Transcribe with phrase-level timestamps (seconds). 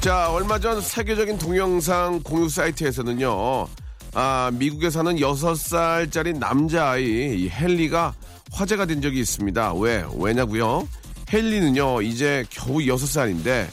[0.00, 3.68] 자, 얼마 전 세계적인 동영상 공유 사이트에서는요,
[4.14, 8.14] 아, 미국에 사는 6살짜리 남자아이 이 헨리가
[8.50, 9.74] 화제가 된 적이 있습니다.
[9.74, 10.02] 왜?
[10.16, 10.88] 왜냐고요?
[11.30, 13.68] 헨리는요, 이제 겨우 6살인데,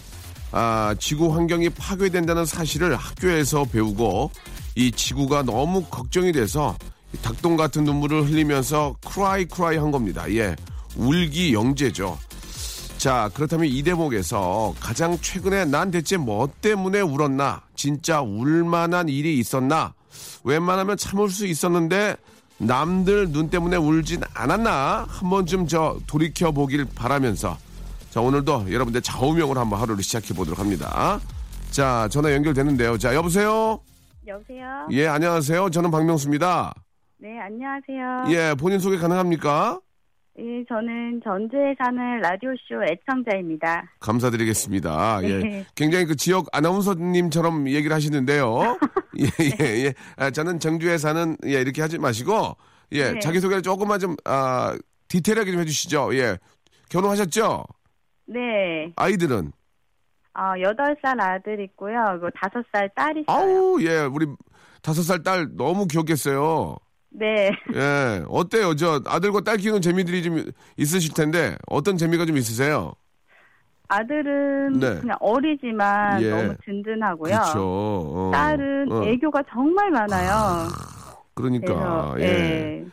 [0.52, 4.30] 아, 지구 환경이 파괴된다는 사실을 학교에서 배우고,
[4.76, 6.76] 이 지구가 너무 걱정이 돼서
[7.14, 10.30] 이 닭똥 같은 눈물을 흘리면서 크라이 크라이 한 겁니다.
[10.34, 10.58] 예.
[10.98, 12.18] 울기 영재죠.
[12.98, 17.62] 자, 그렇다면 이 대목에서 가장 최근에 난 대체 뭐 때문에 울었나?
[17.76, 19.94] 진짜 울만한 일이 있었나?
[20.44, 22.16] 웬만하면 참을 수 있었는데
[22.58, 25.06] 남들 눈 때문에 울진 않았나?
[25.08, 27.58] 한 번쯤 저 돌이켜 보길 바라면서
[28.10, 31.20] 자, 오늘도 여러분들 좌우명으로 한번 하루를 시작해 보도록 합니다.
[31.70, 32.98] 자, 전화 연결되는데요.
[32.98, 33.80] 자, 여보세요?
[34.26, 34.88] 여보세요?
[34.92, 35.70] 예, 안녕하세요.
[35.70, 36.74] 저는 박명수입니다.
[37.20, 38.26] 네, 안녕하세요.
[38.30, 39.80] 예, 본인 소개 가능합니까?
[40.40, 43.92] 예, 저는 전주에 사는 라디오쇼 애청자입니다.
[44.00, 45.20] 감사드리겠습니다.
[45.24, 45.38] 예.
[45.40, 45.66] 네.
[45.76, 48.78] 굉장히 그 지역 아나운서님처럼 얘기를 하시는데요.
[49.20, 49.26] 예,
[49.60, 49.94] 예, 예.
[50.16, 52.56] 아, 저는 정주에 사는, 예, 이렇게 하지 마시고,
[52.92, 53.20] 예, 네.
[53.20, 54.78] 자기소개를 조금만 좀, 아,
[55.08, 56.16] 디테일하게 좀 해주시죠.
[56.16, 56.38] 예.
[56.90, 57.66] 결혼하셨죠?
[58.28, 59.52] 네, 아이들은?
[60.36, 61.98] 어, 8살 아들 있고요.
[62.12, 63.26] 그리고 5살 딸 있어요.
[63.28, 64.28] 아우, 예, 우리
[64.84, 66.78] 다섯 살딸 너무 귀엽겠어요.
[67.10, 68.24] 네, 예.
[68.28, 68.76] 어때요?
[68.76, 70.44] 저 아들과 딸 키우는 재미들이 좀
[70.78, 72.94] 있으실 텐데, 어떤 재미가 좀 있으세요?
[73.90, 75.00] 아들은 네.
[75.00, 76.30] 그냥 어리지만 예.
[76.30, 77.34] 너무 든든하고요.
[77.34, 77.60] 그렇죠.
[77.60, 78.32] 어.
[78.34, 79.04] 딸은 어.
[79.06, 80.68] 애교가 정말 많아요.
[81.34, 82.24] 그러니까, 그래서, 예.
[82.26, 82.86] 예.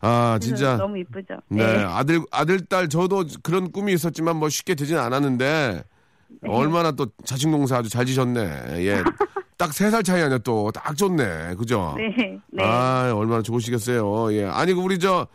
[0.00, 0.76] 아, 진짜.
[0.76, 1.34] 너무 이쁘죠.
[1.48, 1.84] 네, 네.
[1.84, 5.82] 아들 아들 딸 저도 그런 꿈이 있었지만 뭐 쉽게 되진 않았는데
[6.46, 8.40] 얼마나 또 자식 농사 아주 잘 지셨네.
[8.86, 9.02] 예.
[9.58, 11.54] 딱 세 살 차이 아니야 또 딱 좋네.
[11.56, 11.94] 그죠?
[11.96, 12.62] 네, 네.
[12.62, 14.32] 아, 얼마나 좋으시겠어요.
[14.34, 14.44] 예.
[14.44, 15.26] 아니 그 우리 저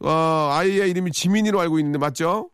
[0.00, 2.50] 어, 아이의 이름이 지민이로 알고 있는데 맞죠?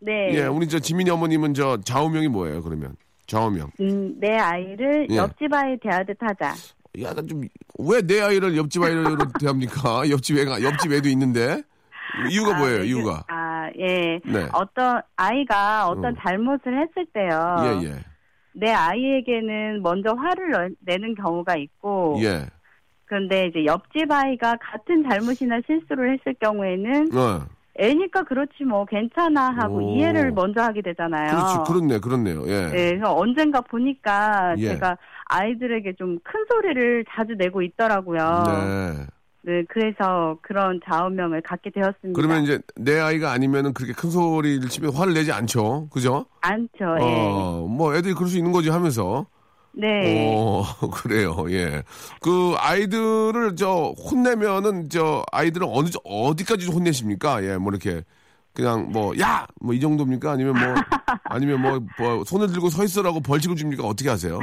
[0.00, 0.34] 네.
[0.34, 0.44] 예.
[0.46, 2.62] 우리 저 지민이 어머님은 저 좌우명이 뭐예요?
[2.62, 2.94] 그러면
[3.26, 3.70] 좌우명.
[3.80, 5.16] 음, 내 아이를 예.
[5.16, 6.54] 옆집 아이 대하듯 하자.
[7.02, 10.08] 야, 나좀왜 내 아이를 옆집 아이로 대합니까?
[10.10, 11.62] 옆집 애가 옆집 애도 있는데
[12.30, 12.78] 이유가 아, 뭐예요?
[12.80, 13.24] 네, 이유가?
[13.26, 13.34] 그-
[13.66, 14.20] 아, 예.
[14.24, 14.48] 네.
[14.52, 16.16] 어떤 아이가 어떤 음.
[16.20, 17.56] 잘못을 했을 때요.
[17.82, 17.92] 예, 예.
[18.52, 22.46] 내 아이에게는 먼저 화를 내- 내는 경우가 있고 예.
[23.04, 27.46] 그런데 이제 옆집 아이가 같은 잘못이나 실수를 했을 경우에는 어.
[27.78, 29.80] 애니까 그렇지 뭐 괜찮아 하고 오.
[29.96, 31.28] 이해를 먼저 하게 되잖아요.
[31.30, 32.42] 그렇지, 그렇네, 그렇네요.
[32.46, 32.66] 예.
[32.70, 34.68] 네, 그래서 언젠가 보니까 예.
[34.68, 38.18] 제가 아이들에게 좀 큰 소리를 자주 내고 있더라고요.
[38.46, 39.06] 네.
[39.46, 42.16] 네, 그래서 그런 좌우명을 갖게 되었습니다.
[42.20, 45.88] 그러면 이제 내 아이가 아니면은 그렇게 큰 소리를 치면 화를 내지 않죠.
[45.92, 46.26] 그죠?
[46.40, 46.96] 않죠.
[47.00, 47.04] 예.
[47.04, 49.24] 어, 뭐 애들이 그럴 수 있는 거지 하면서.
[49.72, 50.34] 네.
[50.36, 51.46] 어, 그래요.
[51.50, 51.84] 예.
[52.20, 57.44] 그 아이들을 저 혼내면은 저 아이들은 어느 정- 어디까지 혼내십니까?
[57.44, 57.56] 예.
[57.56, 58.02] 뭐 이렇게
[58.52, 59.46] 그냥 뭐 야!
[59.60, 60.32] 뭐 이 정도입니까?
[60.32, 60.74] 아니면 뭐
[61.24, 63.84] 아니면 뭐, 뭐 손을 들고 서 있으라고 벌칙을 줍니까?
[63.86, 64.40] 어떻게 하세요?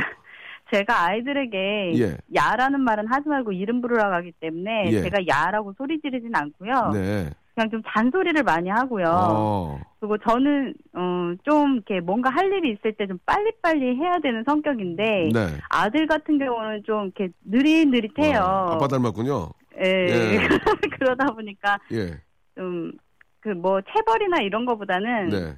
[0.73, 2.17] 제가 아이들에게 예.
[2.33, 5.01] 야라는 말은 하지 말고 이름 부르라고 하기 때문에 예.
[5.03, 6.89] 제가 야라고 소리 지르진 않고요.
[6.93, 7.29] 네.
[7.53, 9.05] 그냥 좀 잔소리를 많이 하고요.
[9.07, 9.79] 어.
[9.99, 15.29] 그리고 저는 어, 좀 이렇게 뭔가 할 일이 있을 때 좀 빨리빨리 해야 되는 성격인데
[15.31, 15.47] 네.
[15.69, 18.39] 아들 같은 경우는 좀 이렇게 느릿느릿해요.
[18.39, 19.49] 와, 아빠 닮았군요.
[19.83, 19.87] 예.
[19.87, 20.47] 예.
[20.97, 22.17] 그러다 보니까 예.
[22.55, 25.53] 좀그 뭐 체벌이나 이런 거보다는 네.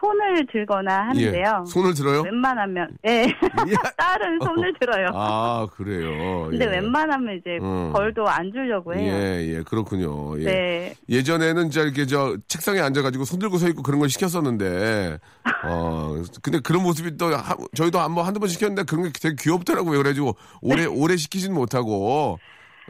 [0.00, 1.64] 손을 들거나 하는데요.
[1.66, 1.70] 예.
[1.70, 2.22] 손을 들어요?
[2.22, 3.10] 웬만하면 예.
[3.26, 3.26] 예.
[3.96, 5.08] 딸은 손을 들어요.
[5.14, 6.48] 아, 그래요.
[6.50, 6.70] 근데 예.
[6.70, 7.92] 웬만하면 이제 음.
[7.92, 9.12] 벌도 안 주려고 해요.
[9.12, 10.38] 예, 예, 그렇군요.
[10.40, 10.44] 예.
[10.44, 10.94] 네.
[11.08, 15.18] 예전에는 저 이렇게 저 책상에 앉아가지고 손 들고 서 있고 그런 걸 시켰었는데,
[15.64, 19.98] 어, 근데 그런 모습이 또 하- 저희도 한번 한두 번 시켰는데 그런 게 되게 귀엽더라고요.
[19.98, 22.38] 그래가지고 오래 오래 시키지는 못하고,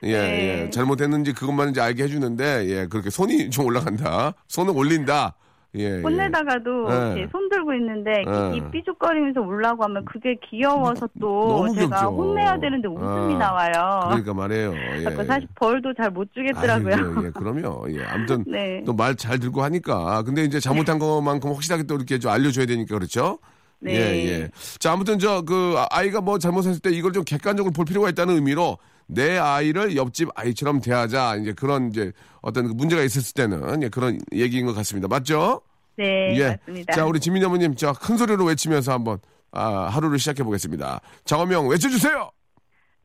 [0.02, 0.62] 예, 네.
[0.66, 0.70] 예.
[0.70, 4.34] 잘못했는지 그것만 이제 알게 해주는데, 예, 그렇게 손이 좀 올라간다.
[4.48, 5.34] 손을 올린다.
[5.76, 5.98] 예.
[5.98, 6.02] 예.
[6.02, 6.94] 혼내다가도 네.
[7.16, 8.56] 이렇게 손 들고 있는데 네.
[8.56, 12.06] 이 삐죽거리면서 울라고 하면 그게 귀여워서 또 제가 귀엽죠.
[12.16, 14.00] 혼내야 되는데 웃음이 아, 나와요.
[14.08, 14.72] 그러니까 말해요.
[14.98, 15.02] 예.
[15.04, 16.94] 그래서 사실 벌도 잘 못 주겠더라고요.
[16.94, 17.86] 아이고, 예, 그럼요.
[17.90, 18.04] 예.
[18.04, 18.82] 아무튼 네.
[18.86, 20.22] 또말 잘 들고 하니까.
[20.22, 23.38] 근데 이제 잘못한 것만큼 확실하게 또 이렇게 좀 알려줘야 되니까 그렇죠?
[23.80, 23.92] 네.
[23.94, 24.50] 예, 예.
[24.78, 28.78] 자, 아무튼 저 그 아이가 뭐 잘못했을 때 이걸 좀 객관적으로 볼 필요가 있다는 의미로
[29.06, 31.36] 내 아이를 옆집 아이처럼 대하자.
[31.36, 32.12] 이제 그런 이제
[32.42, 35.08] 어떤 그 문제가 있었을 때는 예, 그런 얘기인 것 같습니다.
[35.08, 35.60] 맞죠?
[35.96, 36.48] 네, 예.
[36.66, 36.92] 맞습니다.
[36.94, 39.18] 자, 우리 지민 어머님 저 큰 소리로 외치면서 한번
[39.52, 41.00] 아, 하루를 시작해 보겠습니다.
[41.24, 42.30] 장어명 외쳐주세요.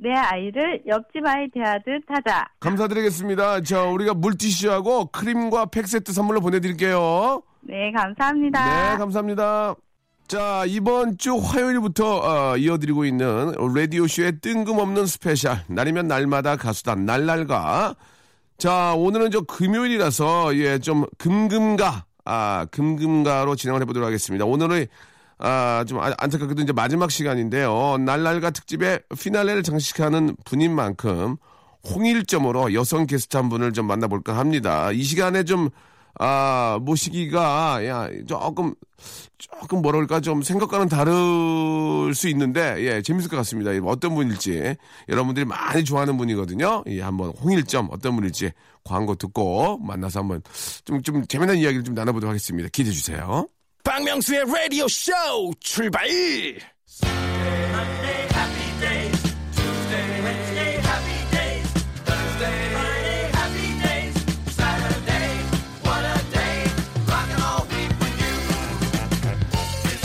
[0.02, 2.48] 내 아이를 옆집 아이 대하듯 하자.
[2.62, 3.62] 감사드리겠습니다.
[3.62, 7.44] 자, 우리가 물티슈하고 크림과 팩 세트 선물로 보내드릴게요.
[7.62, 8.92] 네, 감사합니다.
[8.94, 9.76] 네, 감사합니다.
[10.30, 15.58] 자, 이번 주 화요일부터 어, 이어드리고 있는 라디오쇼의 뜬금없는 스페셜.
[15.66, 17.96] 날이면 날마다 가수다 날날가.
[18.60, 24.46] 자, 오늘은 저 금요일이라서, 예, 좀 금금가, 아, 금금가로 진행을 해보도록 하겠습니다.
[24.46, 24.86] 오늘은,
[25.40, 27.98] 아, 좀 아- 안타깝게도 이제 마지막 시간인데요.
[27.98, 31.38] 날날가 특집의 피날레를 장식하는 분인 만큼
[31.90, 34.92] 홍일점으로 여성 게스트 한 분을 좀 만나볼까 합니다.
[34.92, 35.70] 이 시간에 좀,
[36.18, 38.74] 아, 모시기가, 야, 조금,
[39.38, 43.74] 조금 그럴까 좀 생각과는 다를 수 있는데 예 재밌을 것 같습니다.
[43.74, 44.76] 예, 어떤 분일지
[45.08, 46.84] 여러분들이 많이 좋아하는 분이거든요.
[46.88, 48.52] 예 한번 홍일점 어떤 분일지
[48.84, 50.42] 광고 듣고 만나서 한번
[50.86, 52.68] 좀 좀 재미난 이야기를 좀 나눠보도록 하겠습니다.
[52.70, 53.48] 기대해 주세요.
[53.84, 55.12] 박명수의 라디오 쇼
[55.62, 56.08] 출발!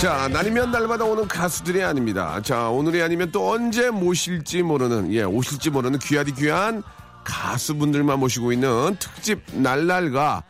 [0.05, 2.39] 자 날이면 날마다 오는 가수들이 아닙니다.
[2.43, 6.83] 자 오늘이 아니면 또 언제 모실지 모르는 예 오실지 모르는 귀하디 귀한
[7.25, 10.43] 가수분들만 모시고 있는 특집 날날가.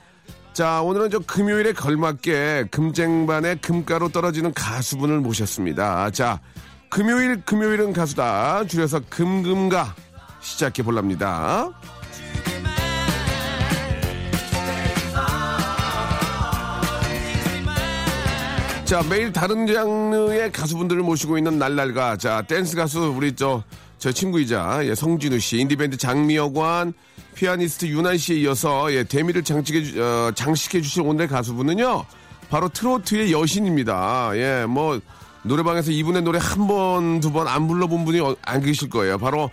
[0.55, 6.11] 자 오늘은 저 금요일에 걸맞게 금쟁반에 금가로 떨어지는 가수분을 모셨습니다.
[6.11, 6.41] 자
[6.91, 9.95] 금요일 금요일은 가수다 줄여서 금금가
[10.41, 11.71] 시작해 볼랍니다.
[18.85, 22.17] 자, 매일 다른 장르의 가수분들을 모시고 있는 날날가.
[22.19, 23.63] 자, 댄스 가수 우리 저,
[23.99, 26.93] 저 친구이자 예, 성진우 씨, 인디밴드 장미여관,
[27.35, 32.05] 피아니스트 윤한 씨에 이어서 예, 대미를 장식해, 주- 어, 장식해 주실 오늘의 가수분은요.
[32.51, 34.33] 바로 트로트의 여신입니다.
[34.35, 35.01] 예, 뭐
[35.43, 39.17] 노래방에서 이분의 노래 한 번, 두 번 안 불러본 분이 어- 안 계실 거예요.
[39.19, 39.51] 바로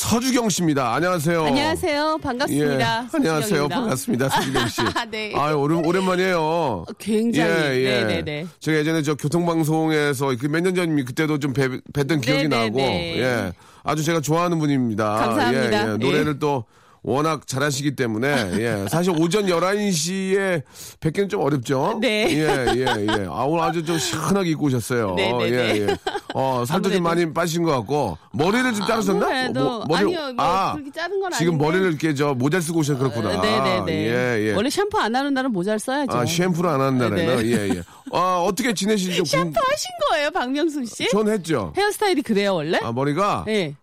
[0.00, 0.94] 서주경 씨입니다.
[0.94, 1.44] 안녕하세요.
[1.44, 2.18] 안녕하세요.
[2.22, 2.80] 반갑습니다.
[2.80, 3.68] 예, 안녕하세요.
[3.68, 4.30] 반갑습니다.
[4.30, 4.80] 서주경 씨.
[5.10, 5.34] 네.
[5.36, 6.86] 아유, 오랜, 오랜만이에요.
[6.98, 7.50] 굉장히.
[7.50, 8.04] 예, 예.
[8.04, 8.46] 네네네.
[8.60, 12.66] 제가 예전에 저 교통방송에서 그몇년 전이면 그때도 좀 뵈, 뵀던 기억이 네네네.
[12.66, 13.52] 나고, 예.
[13.82, 15.04] 아주 제가 좋아하는 분입니다.
[15.04, 15.88] 감사합니다.
[15.88, 15.96] 예, 예.
[15.98, 16.64] 노래를 또
[17.02, 18.86] 워낙 잘하시기 때문에, 예.
[18.90, 20.62] 사실 오전 11시에
[21.00, 21.98] 뵙기는 좀 어렵죠?
[22.00, 22.26] 네.
[22.30, 23.26] 예, 예, 예.
[23.28, 25.14] 아, 오늘 아주 좀 시원하게 입고 오셨어요.
[25.14, 25.50] 네네네.
[25.50, 25.96] 예, 예.
[26.34, 27.02] 어, 살도 좀.
[27.02, 29.26] 많이 빠신 것 같고, 머리를 좀 자르셨나?
[29.26, 31.64] 아무래도 뭐, 머리를- 아니요, 뭐 그렇게 자른 건 지금 아닌데.
[31.64, 33.40] 머리를 이렇게 저 모자를 쓰고 오셔서 그렇구나.
[33.40, 33.92] 네네 네.
[34.06, 34.52] 예, 예.
[34.54, 36.16] 원래 샴푸 안 하는 날은 모자를 써야죠.
[36.16, 37.46] 아, 샴푸를 안 하는 날에는, 네.
[37.50, 37.82] 예, 예.
[38.12, 39.24] 아, 어떻게 지내시죠?
[39.24, 41.08] 샴푸 하신 거예요, 박명수 씨?
[41.10, 41.72] 전 했죠.
[41.76, 42.78] 헤어스타일이 그래요, 원래?
[42.82, 43.74] 아, 머리가 네.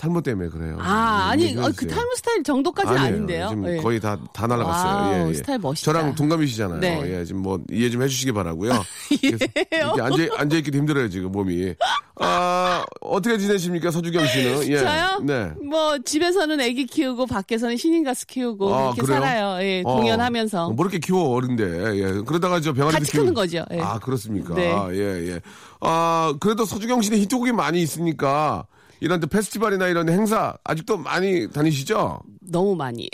[0.00, 0.78] 탈모 때문에 그래요.
[0.80, 1.86] 아, 예, 아니, 어, 그.
[1.86, 3.14] 탈모 스타일 정도까지는 아니에요.
[3.14, 3.48] 아닌데요.
[3.50, 3.76] 지금 예.
[3.82, 5.12] 거의 다, 다 날아갔어요.
[5.26, 5.34] 예, 예.
[5.34, 5.92] 스타일 멋있다.
[5.92, 6.80] 저랑 동갑이시잖아요.
[6.80, 7.18] 네.
[7.18, 8.72] 예, 지금 뭐 이해 좀 해주시기 바라고요.
[9.20, 11.74] 이렇게 앉아, 앉아있기도 힘들어요, 지금 몸이.
[12.18, 14.68] 아, 어떻게 지내십니까, 서주경 씨는?
[14.70, 14.78] 예.
[14.78, 15.20] 저요?
[15.22, 15.50] 네.
[15.68, 19.20] 뭐, 집에서는 아기 키우고, 밖에서는 신인 가수 키우고, 아, 이렇게 그래요?
[19.20, 19.62] 살아요.
[19.62, 19.96] 예, 어.
[19.96, 20.70] 공연하면서.
[20.70, 21.64] 뭐 이렇게 키워, 어른데.
[21.96, 22.22] 예.
[22.26, 23.64] 그러다가 저 병아리도 같이 키우- 크는 거죠.
[23.72, 23.80] 예.
[23.80, 24.54] 아, 그렇습니까?
[24.54, 24.74] 네.
[24.92, 25.40] 예, 예.
[25.82, 28.64] 아, 그래도 서주경 씨는 히트곡이 많이 있으니까
[29.00, 32.22] 이런 데 페스티벌이나 이런 행사 아직도 많이 다니시죠?
[32.40, 33.08] 너무 많이.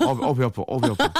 [0.00, 0.62] 어, 어, 배 아파.
[0.66, 1.12] 어, 배 아파.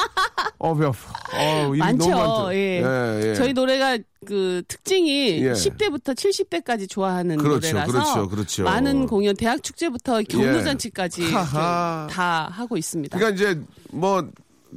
[0.58, 0.98] 어, 배 아파.
[1.34, 2.10] 어, 많죠.
[2.10, 2.54] 너무.
[2.54, 2.82] 예.
[2.82, 3.34] 예, 예.
[3.34, 5.52] 저희 노래가 그 특징이 예.
[5.52, 8.64] 10대부터 70대까지 좋아하는 그렇죠, 노래라서 그렇죠, 그렇죠.
[8.64, 11.28] 많은 공연 대학 축제부터 경로잔치까지 예.
[11.28, 13.18] 이렇게 다 하고 있습니다.
[13.18, 13.60] 그러니까 이제
[13.90, 14.28] 뭐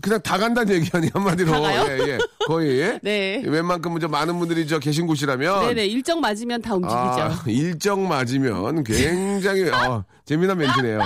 [0.01, 1.51] 그냥 다 간다는 얘기 아니 한마디로.
[1.65, 2.17] 예, 예.
[2.47, 2.99] 거의.
[3.03, 3.43] 네.
[3.45, 6.97] 웬만큼 저 많은 분들이 저 계신 곳이라면 네네 일정 맞으면 다 움직이죠.
[6.97, 11.01] 아, 일정 맞으면 굉장히 어, 재미난 멘트네요.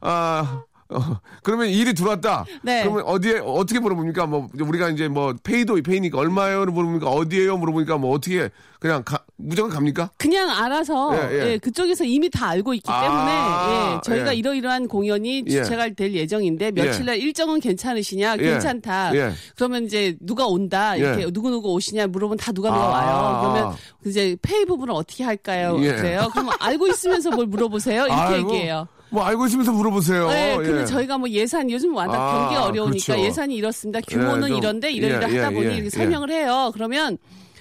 [0.00, 2.46] 아, 어, 그러면 일이 들어왔다.
[2.62, 2.82] 네.
[2.82, 4.26] 그러면 어디에 어떻게 물어봅니까?
[4.26, 6.64] 뭐 우리가 이제 뭐 페이도 페이니까 얼마예요?
[6.64, 7.58] 물어보니까 어디에요?
[7.58, 8.48] 물어보니까 뭐 어떻게
[8.80, 10.10] 그냥 가, 무조건 갑니까?
[10.16, 11.46] 그냥 알아서 예, 예.
[11.52, 14.38] 예, 그쪽에서 이미 다 알고 있기 아, 때문에 예, 저희가 예.
[14.38, 15.50] 이러이러한 공연이 예.
[15.50, 18.36] 주최가 될 예정인데 며칠날 일정은 괜찮으시냐?
[18.38, 18.42] 예.
[18.42, 19.14] 괜찮다.
[19.14, 19.32] 예.
[19.56, 21.30] 그러면 이제 누가 온다 이렇게 예.
[21.30, 22.88] 누구 누구 오시냐 물어보면 다 누가 누가 아.
[22.88, 23.40] 와요.
[23.52, 23.76] 그러면
[24.06, 25.76] 이제 페이 부분을 어떻게 할까요?
[25.80, 25.94] 예.
[25.94, 26.30] 그래요?
[26.32, 28.04] 그럼 알고 있으면서 뭘 물어보세요?
[28.06, 28.54] 이렇게 아이고.
[28.54, 28.88] 얘기해요.
[29.10, 30.28] 뭐 알고 있으면서 물어보세요.
[30.28, 30.84] 네, 근데 예.
[30.84, 33.22] 저희가 뭐 예산 요즘 워낙 아, 경기가 어려우니까 그렇죠.
[33.24, 34.00] 예산이 이렇습니다.
[34.06, 35.90] 규모는 좀, 이런데 이러이러 예, 하다 예, 보니 예, 이렇게 예.
[35.90, 36.70] 설명을 해요.
[36.74, 37.16] 그러면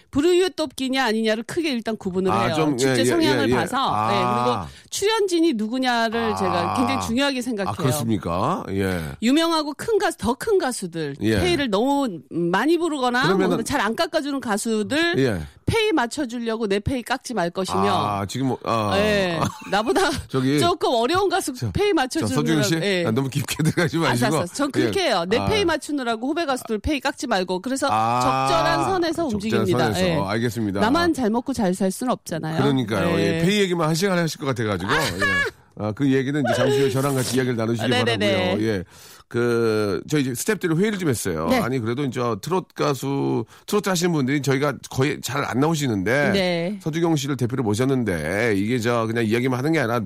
[0.09, 2.55] 불우이웃 돕기냐 아니냐를 크게 일단 구분을 아, 해요.
[2.55, 3.55] 좀, 축제 예, 예, 성향을 예, 예.
[3.55, 4.09] 봐서 아.
[4.09, 7.71] 네, 그리고 출연진이 누구냐를 제가 굉장히 중요하게 생각해요.
[7.71, 8.63] 아, 그렇습니까?
[8.69, 9.01] 예.
[9.21, 11.39] 유명하고 큰 가수, 더 큰 가수들, 예.
[11.39, 15.41] 페이를 너무 많이 부르거나 그러면은- 잘안 깎아주는 가수들 예.
[15.67, 18.93] 페이 맞춰주려고 내 페이 깎지 말 것이며, 아, 지금 뭐, 아.
[18.97, 19.37] 예,
[19.69, 23.05] 나보다 저기- 조금 어려운 가수 페이 자, 맞춰주는 서주경 씨, 예.
[23.05, 24.35] 아, 너무 깊게 들어가지 마시고.
[24.37, 25.05] 알았어, 전 그렇게 예.
[25.07, 25.25] 해요.
[25.27, 25.45] 내 아.
[25.45, 29.91] 페이 맞추느라고 후배 가수들 페이 깎지 말고 그래서 아, 적절한 선에서 움직입니다.
[29.93, 29.99] 선에서.
[30.07, 30.13] 예.
[30.15, 30.79] 알겠습니다.
[30.79, 32.57] 나만 잘 먹고 잘 살 수는 없잖아요.
[32.63, 33.19] 그러니까요.
[33.19, 33.39] 예.
[33.41, 33.45] 예.
[33.45, 34.91] 페이 얘기만 한 시간 하실 것 같아가지고.
[34.91, 34.97] 예.
[35.79, 38.33] 아, 그 얘기는 이제 잠시 후에 저랑 같이 이야기를 나누시기 네네네.
[38.55, 38.67] 바라고요.
[38.67, 38.83] 예.
[39.27, 41.47] 그, 저희 이제 스탭들이 회의를 좀 했어요.
[41.49, 41.59] 네.
[41.59, 46.31] 아니, 그래도 저 트롯 가수, 트로트 하시는 분들이 저희가 거의 잘 안 나오시는데.
[46.31, 46.79] 네.
[46.81, 50.01] 서주경 씨를 대표로 모셨는데, 이게 저 그냥 이야기만 하는 게 아니라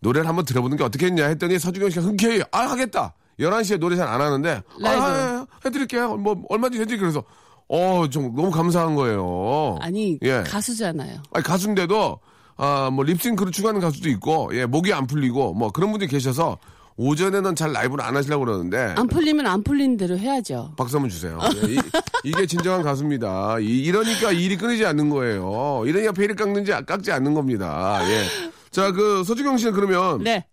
[0.00, 3.14] 노래를 한번 들어보는 게 어떻겠냐 했더니 서주경 씨가 흔쾌히, 아, 하겠다.
[3.40, 5.02] 11시에 노래 잘 안 하는데, 아, 라이브.
[5.04, 6.16] 아, 해드릴게요.
[6.16, 7.10] 뭐, 얼마든지 해드릴게요.
[7.10, 7.24] 그래서,
[7.68, 9.78] 어, 좀 너무 감사한 거예요.
[9.80, 10.42] 아니 예.
[10.46, 11.22] 가수잖아요.
[11.32, 12.18] 아니, 가수인데도
[12.56, 16.58] 아, 뭐 립싱크를 추구하는 가수도 있고, 예, 목이 안 풀리고, 뭐 그런 분들이 계셔서
[17.00, 20.74] 오전에는 잘 라이브를 안 하시려고 그러는데 안 풀리면 안 풀리는 대로 해야죠.
[20.76, 21.38] 박수 한번 주세요.
[21.66, 21.76] 예,
[22.24, 23.58] 이, 게 진정한 가수입니다.
[23.58, 25.82] 이, 이러니까 일이 끊이지 않는 거예요.
[25.86, 28.00] 이러니까 페이를 깎는지 깎지 않는 겁니다.
[28.06, 28.26] 예.
[28.70, 30.44] 자, 그 서주경 씨는 그러면 네.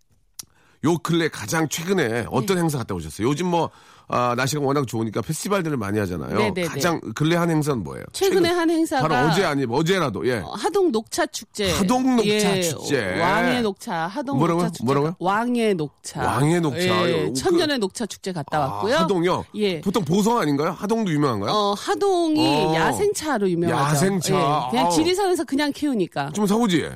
[0.84, 3.28] 요 근래 가장 최근에 어떤 행사 갔다 오셨어요?
[3.28, 3.68] 요즘 뭐
[4.08, 6.36] 아, 날씨가 워낙 좋으니까 페스티벌들을 많이 하잖아요.
[6.38, 6.68] 네네네.
[6.68, 8.04] 가장 근래 한 행사는 뭐예요?
[8.12, 10.38] 최근에 최근- 한 행사가 바로 어제 아니면 어제라도 예.
[10.38, 11.70] 어, 하동 녹차 축제.
[11.72, 13.20] 하동 녹차 예, 축제.
[13.20, 14.06] 왕의 녹차.
[14.06, 14.64] 하동 뭐라고요?
[14.64, 14.84] 녹차 축제.
[14.84, 15.16] 뭐라고요?
[15.18, 16.20] 왕의 녹차.
[16.24, 16.78] 왕의 녹차.
[17.10, 18.96] 예, 그- 천년의 녹차 축제 갔다 왔고요.
[18.96, 19.44] 아, 하동요?
[19.56, 19.80] 예.
[19.82, 20.70] 보통 보성 아닌가요?
[20.70, 21.50] 하동도 유명한가요?
[21.52, 22.74] 어, 하동이 어.
[22.74, 23.94] 야생차로 유명하죠.
[23.96, 24.34] 야생차.
[24.34, 24.90] 예, 그냥.
[24.90, 26.30] 지리산에서 그냥 키우니까.
[26.32, 26.88] 좀 사고지?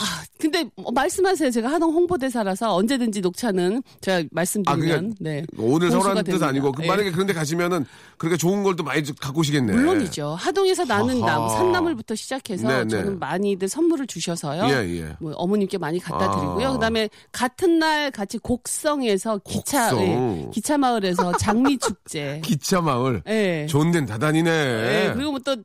[0.00, 1.50] 아, 근데 뭐 말씀하세요.
[1.50, 5.44] 제가 하동 홍보대사라서 언제든지 녹차는 제가 말씀드리면 아, 그러니까 네.
[5.58, 6.40] 오늘 서울하는 뜻.
[6.42, 6.86] 아니고 그 예.
[6.86, 7.84] 만약에 그런데 가시면은
[8.16, 9.72] 그렇게 좋은 걸 또 많이 좀 갖고 오시겠네.
[9.72, 10.36] 물론이죠.
[10.38, 11.18] 하동에서 나는.
[11.20, 12.88] 나무, 산나물부터 시작해서 네, 네.
[12.88, 14.68] 저는 많이들 선물을 주셔서요.
[14.72, 15.16] 예, 예.
[15.18, 16.30] 뭐 어머님께 많이 갖다 아.
[16.36, 16.74] 드리고요.
[16.74, 20.06] 그다음에 같은 날 같이 곡성에서 기차 곡성.
[20.06, 22.40] 예, 기차 마을에서 장미 축제.
[22.46, 23.20] 기차 마을.
[23.26, 23.66] 예.
[23.68, 24.48] 좋은 데는 다 다니네.
[24.50, 25.56] 예, 그리고 뭐 또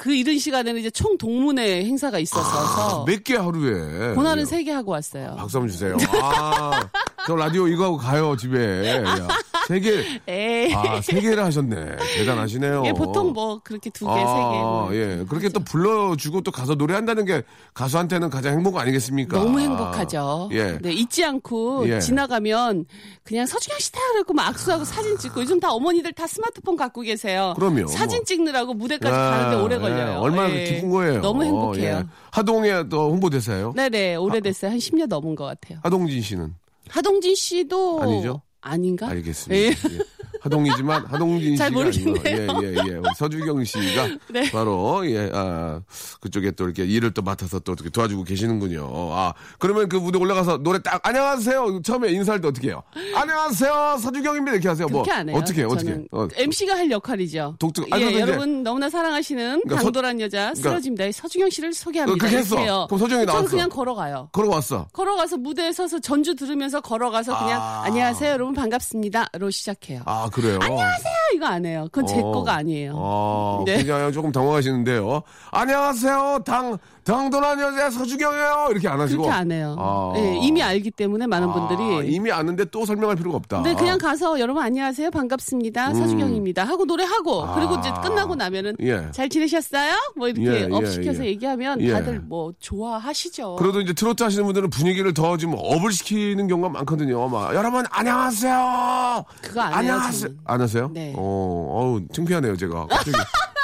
[0.00, 4.14] 그 이른 시간에는 이제 총 동문회 행사가 있었어서 몇 개 하루에.
[4.14, 4.46] 고난은 예.
[4.46, 5.34] 세개 하고 왔어요.
[5.36, 5.94] 박수 한번 주세요.
[6.22, 6.88] 아,
[7.26, 9.02] 저 라디오 이거 하고 가요, 집에.
[9.04, 9.28] 야,
[9.70, 10.74] 세 개.
[10.74, 11.96] 아, 세 개를 하셨네.
[12.16, 12.82] 대단하시네요.
[12.86, 14.24] 예, 보통 뭐 그렇게 두 개, 세 개.
[14.26, 15.24] 아, 예.
[15.28, 17.42] 그렇게 또 불러주고 또 가서 노래한다는 게
[17.74, 19.38] 가수한테는 가장 행복 아니겠습니까?
[19.38, 20.48] 너무 행복하죠.
[20.52, 20.78] 예.
[20.78, 22.00] 네, 잊지 않고 예.
[22.00, 22.86] 지나가면
[23.22, 27.54] 그냥 서준영 씨다 그랬고 막 악수하고 사진 찍고 요즘 다 어머니들 다 스마트폰 갖고 계세요.
[27.54, 27.86] 그럼요.
[27.86, 28.24] 사진 뭐.
[28.24, 29.78] 찍느라고 무대까지 아, 가는데 오래 예.
[29.78, 30.18] 걸려요.
[30.18, 30.64] 얼마나 예.
[30.64, 31.20] 기쁜 거예요.
[31.20, 31.96] 너무 행복해요.
[31.96, 32.04] 예.
[32.32, 33.74] 하동에 또 홍보대사예요.
[33.76, 34.72] 네네, 오래됐어요.
[34.72, 35.78] 한 10년 넘은 것 같아요.
[35.84, 36.54] 하동진 씨는
[36.88, 38.42] 하동진 씨도 아니죠?
[38.60, 39.08] 아닌가?
[39.08, 39.54] 알겠습니다.
[39.94, 40.04] 예.
[40.40, 40.42] 예.
[40.42, 42.60] 하동이지만 하동진 잘 씨가 아니고 모르겠네요.
[42.62, 44.50] 예예 예, 우리 서주경 씨가 네.
[44.50, 45.80] 바로 예 아,
[46.20, 48.88] 그쪽에 또 이렇게 일을 또 맡아서 또 어떻게 도와주고 계시는군요.
[49.12, 52.82] 아 그러면 그 무대 올라가서 노래 딱 안녕하세요 처음에 인사할 때 어떻게 해요?
[53.14, 54.86] 안녕하세요 서주경입니다 이렇게 하세요.
[54.88, 55.36] 뭐안 해요.
[55.36, 55.68] 어떻게 해요?
[55.70, 57.56] 어떻게 저는 어, MC가 할 역할이죠.
[57.58, 61.10] 독특- 예, 아니, 근데 이제- 여러분 너무나 사랑하시는 그러니까 강도란 여자 쓰러집니다.
[61.12, 62.18] 서주경 씨를 소개합니다.
[62.18, 62.56] 그렇게 했어.
[62.58, 62.86] 해요.
[62.88, 63.48] 그럼 서주경이 저는 나왔어.
[63.50, 64.28] 그냥 걸어가요.
[64.32, 64.86] 걸어왔어.
[64.92, 67.82] 걸어가서 무대에 서서 전주 들으면서 걸어가서 그냥 아.
[67.84, 70.02] 안녕하세요 여러분 반갑습니다로 시작해요.
[70.06, 70.58] 아 그래요.
[70.62, 71.86] 안녕하세요 이거 안 해요.
[71.90, 72.30] 그건 제 어.
[72.32, 72.92] 거가 아니에요.
[72.94, 73.82] 어, 네.
[73.82, 75.22] 그냥 조금 당황하시는데요.
[75.52, 76.40] 안녕하세요.
[76.44, 78.68] 당, 당돌한 여자 서주경이에요.
[78.70, 79.22] 이렇게 안 하시고.
[79.22, 79.76] 그렇게 안 해요.
[79.78, 80.12] 아.
[80.16, 81.82] 예, 이미 알기 때문에 많은 분들이.
[81.96, 83.62] 아, 이미 아는데 또 설명할 필요가 없다.
[83.62, 88.00] 근데 그냥 가서 여러분 안녕하세요 반갑습니다 서주경입니다 하고 노래하고 그리고 이제 아.
[88.00, 89.10] 끝나고 나면은 예.
[89.12, 89.92] 잘 지내셨어요?
[90.16, 91.28] 뭐 이렇게 예, 예, up 시켜서 예.
[91.28, 91.92] 얘기하면 예.
[91.92, 93.56] 다들 뭐 좋아하시죠.
[93.56, 97.28] 그래도 이제 트로트 하시는 분들은 분위기를 더 지금 up을 시키는 경우가 많거든요.
[97.28, 99.24] 막, 여러분, 안녕하세요.
[99.42, 100.30] 그거 안 해요, 안녕하세요.
[100.44, 100.90] 안 하세요?
[100.92, 101.12] 네.
[101.20, 102.86] 어, 어우, 창피하네요, 제가.
[102.86, 103.12] 갑자기.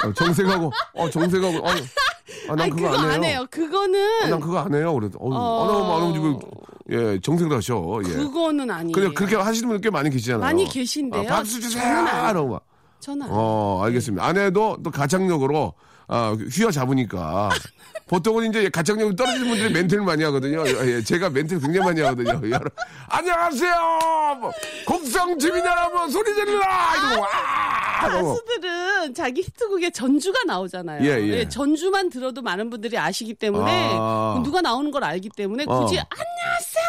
[0.05, 3.11] 어, 정색하고, 어, 정색하고, 어, 아, 난 아니 그거, 그거 안 해요.
[3.13, 3.45] 안 해요.
[3.49, 4.93] 그거는 아, 난 그거 안 해요.
[4.93, 5.63] 그래도, 어, 어.
[5.63, 6.39] 안 하면 안 하면 지금,
[7.15, 7.99] 예, 정색을 하셔.
[8.05, 8.09] 예.
[8.13, 8.93] 그거는 아니에요.
[8.93, 10.39] 그냥 그렇게 하시는 분들 꽤 많이 계시잖아요.
[10.41, 11.23] 많이 계신데요.
[11.23, 11.83] 어, 박수 주세요!
[11.83, 12.29] 저는 안 해요.
[12.31, 12.63] 이러고 막.
[13.07, 13.27] 해요.
[13.29, 14.23] 어, 알겠습니다.
[14.25, 15.73] 아내도 또 가창력으로
[16.07, 17.49] 아, 휘어 잡으니까
[18.07, 20.63] 보통은 이제 가창력이 떨어지는 분들이 멘트를 많이 하거든요.
[20.65, 22.39] 예, 제가 멘트를 굉장히 많이 하거든요.
[22.49, 22.69] 여러분,
[23.09, 24.37] 안녕하세요.
[24.39, 24.51] 뭐,
[24.85, 27.27] 곡성 주민 여러분 소리 질러라 이러고 와.
[28.07, 28.33] 이러고.
[28.33, 31.03] 가수들은 자기 히트곡에 전주가 나오잖아요.
[31.03, 31.49] 예, 예.
[31.49, 34.41] 전주만 들어도 많은 분들이 아시기 때문에 아.
[34.43, 36.03] 누가 나오는 걸 알기 때문에 굳이 어.
[36.09, 36.85] 안녕하세요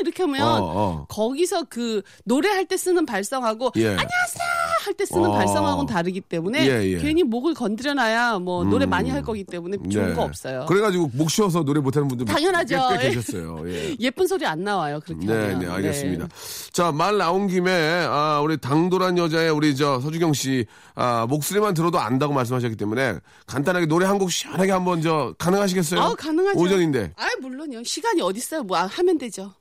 [0.00, 1.06] 이렇게 하면 어, 어.
[1.08, 3.88] 거기서 그 노래할 때 쓰는 발성하고 예.
[3.88, 5.32] 안녕하세요 할 때 쓰는 어.
[5.32, 6.98] 발성하고는 다르기 때문에 예, 예.
[6.98, 10.14] 괜히 목을 건드려놔야 뭐 노래 많이 할 거기 때문에 좋은 네.
[10.14, 10.66] 거 없어요.
[10.66, 12.80] 그래가지고 목 쉬어서 노래 못하는 분들 당연하죠.
[12.92, 13.10] 꽤, 꽤 예.
[13.10, 13.62] 계셨어요.
[13.66, 13.96] 예.
[14.00, 15.00] 예쁜 소리 안 나와요.
[15.04, 15.58] 그렇게 네, 하면.
[15.60, 16.28] 네, 알겠습니다.
[16.28, 16.70] 네.
[16.72, 17.70] 자, 말 나온 김에,
[18.08, 23.86] 아, 우리 당돌한 여자의 우리 저 서주경 씨, 아, 목소리만 들어도 안다고 말씀하셨기 때문에 간단하게
[23.86, 26.00] 노래 한 곡 시원하게 한번 저, 가능하시겠어요?
[26.00, 26.58] 아, 가능하죠.
[26.60, 27.14] 오전인데.
[27.16, 27.82] 아, 물론요.
[27.82, 28.62] 시간이 어디 있어요?
[28.62, 29.52] 뭐 아, 하면 되죠.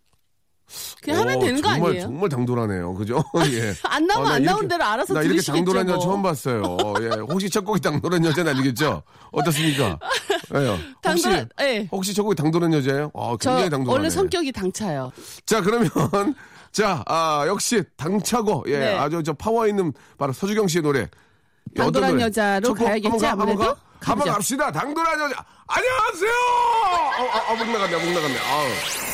[1.04, 2.04] 그냥 하면 오, 되는 거 정말, 아니에요?
[2.06, 2.94] 정말 당돌하네요.
[2.96, 3.24] 그죠?
[3.52, 3.74] 예.
[3.84, 5.42] 안 나오면 나안 나온 대로 알아서 나 이렇게.
[5.42, 6.04] 당돌한 여자 뭐.
[6.06, 6.78] 처음 봤어요.
[7.02, 7.08] 예.
[7.30, 9.04] 혹시 첫 곡이 당돌한 여자는 아니겠죠?
[9.32, 10.00] 어떻습니까?
[10.56, 10.68] 예.
[11.10, 11.90] 혹시, 당돌- 예.
[11.92, 13.12] 혹시 첫 곡이 당돌한 여자예요?
[13.14, 13.92] 아, 저 굉장히 당돌하네.
[13.92, 15.12] 원래 성격이 당차요.
[15.46, 15.90] 자, 그러면,
[16.72, 18.98] 자, 아, 역시 당차고, 예, 네.
[18.98, 21.08] 아주 저 파워 있는 바로 서주경 씨의 노래.
[21.76, 22.20] 당돌한?
[22.22, 23.74] 여자로 가야겠지, 한번 가, 한번 아무래도?
[23.76, 23.82] 가?
[24.00, 24.28] 한번.
[24.34, 24.72] 갑시다.
[24.72, 25.46] 당돌한 여자.
[25.68, 26.32] 안녕하세요!
[26.32, 28.38] 어, 아, 아, 목 나갔네, 목 나갔네.
[28.40, 29.13] 아우.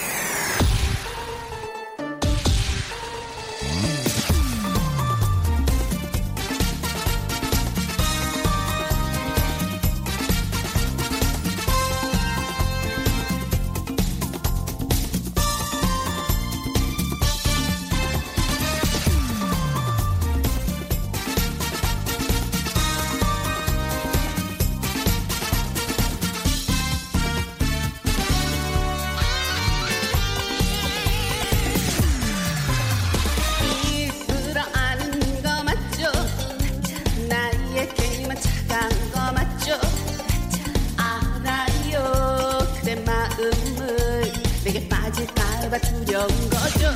[45.70, 46.92] 빠질까봐 두려운 거죠.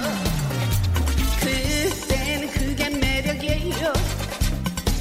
[1.40, 3.94] 그때는 그게 매력이에요.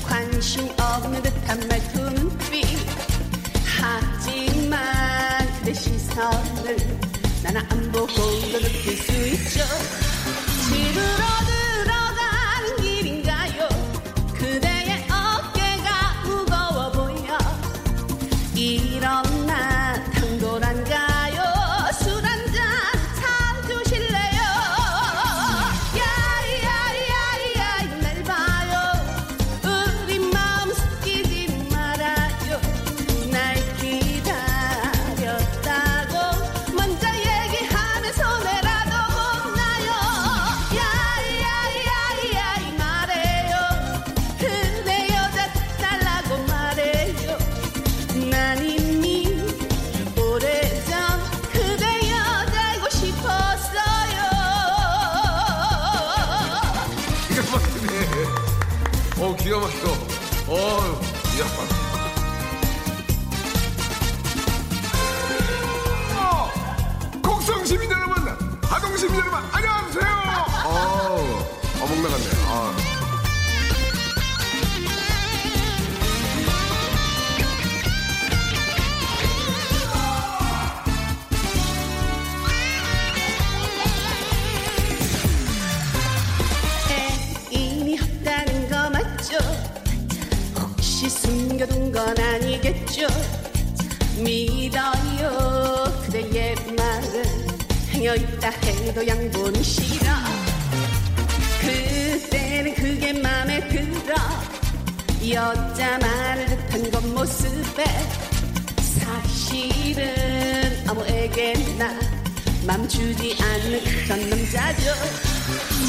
[0.04, 2.64] 관심 없는 듯한 말투 눈빛
[3.64, 4.78] 하지만
[5.58, 6.76] 그대 시선을
[7.42, 9.64] 나는 안 보고 도 느낄 수 있죠.
[10.68, 11.51] 들
[92.72, 93.06] 아니겠죠?
[94.18, 95.92] 믿어요.
[96.04, 97.24] 그대의 말을
[97.90, 100.06] 행여있다 해도 양보는 싫어.
[101.60, 104.14] 그때는 그게 맘에 들어.
[105.30, 107.84] 여자 말을 듣한 겉모습에
[108.96, 112.00] 사실은 아무에게나
[112.66, 114.92] 맘 주지 않는 그런 남자죠.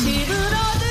[0.04, 0.83] 집으로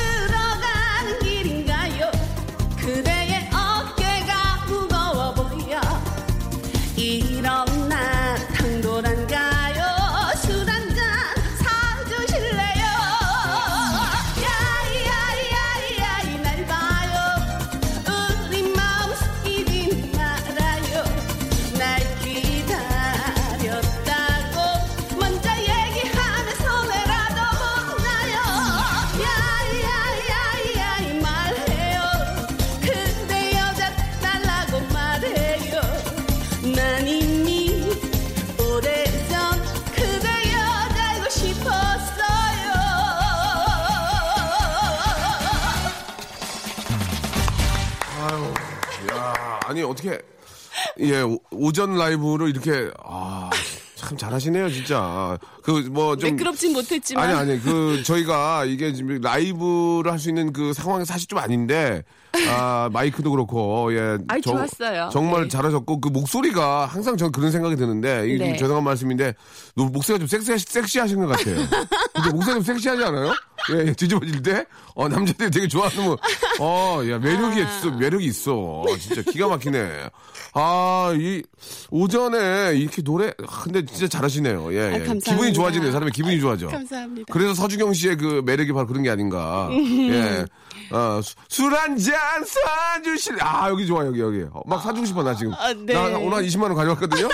[49.82, 50.18] 아니 어떻게
[51.00, 53.50] 예 오- 오전 라이브로 이렇게 아.
[53.96, 55.38] 참 잘하시네요, 진짜.
[55.62, 60.52] 그 뭐 좀 매끄럽진 못했지만 아니 아니 그 저희가 이게 지금 라이브를 할 수 있는
[60.52, 62.02] 그 상황이 사실 좀 아닌데
[62.48, 65.10] 아 마이크도 그렇고 예 아이, 좋았어요.
[65.12, 65.48] 정말 네.
[65.48, 68.56] 잘하셨고 그 목소리가 항상 저는 그런 생각이 드는데 이게 좀 네.
[68.56, 69.34] 죄송한 말씀인데
[69.76, 71.56] 너 목소리가 좀 섹시 섹시하신 것 같아요.
[72.14, 73.32] 근데 목소리 좀 섹시하지 않아요?
[73.70, 74.64] 예, 예, 뒤집어질 때,
[74.94, 76.18] 어, 남자들이 되게 좋아하는 뭐,
[76.58, 77.78] 어, 야, 매력이 아.
[77.78, 78.82] 있어, 매력이 있어.
[78.98, 80.10] 진짜 기가 막히네.
[80.54, 81.42] 아, 이,
[81.90, 84.72] 오전에 이렇게 노래, 아, 근데 진짜 잘하시네요.
[84.72, 84.90] 예, 예.
[84.90, 85.30] 감사합니다.
[85.30, 85.92] 기분이 좋아지네요.
[85.92, 86.66] 사람의 기분이 좋아져.
[86.68, 87.32] 감사합니다.
[87.32, 89.68] 그래서 서주경 씨의 그 매력이 바로 그런 게 아닌가.
[89.72, 90.44] 예.
[90.92, 94.42] 어, 술 한 잔 사주실, 아, 여기 좋아, 여기, 여기.
[94.52, 95.52] 어, 막 사주고 싶어, 나 지금.
[95.54, 95.92] 아, 네.
[95.94, 97.28] 나 오늘 한 20만원 가져왔거든요?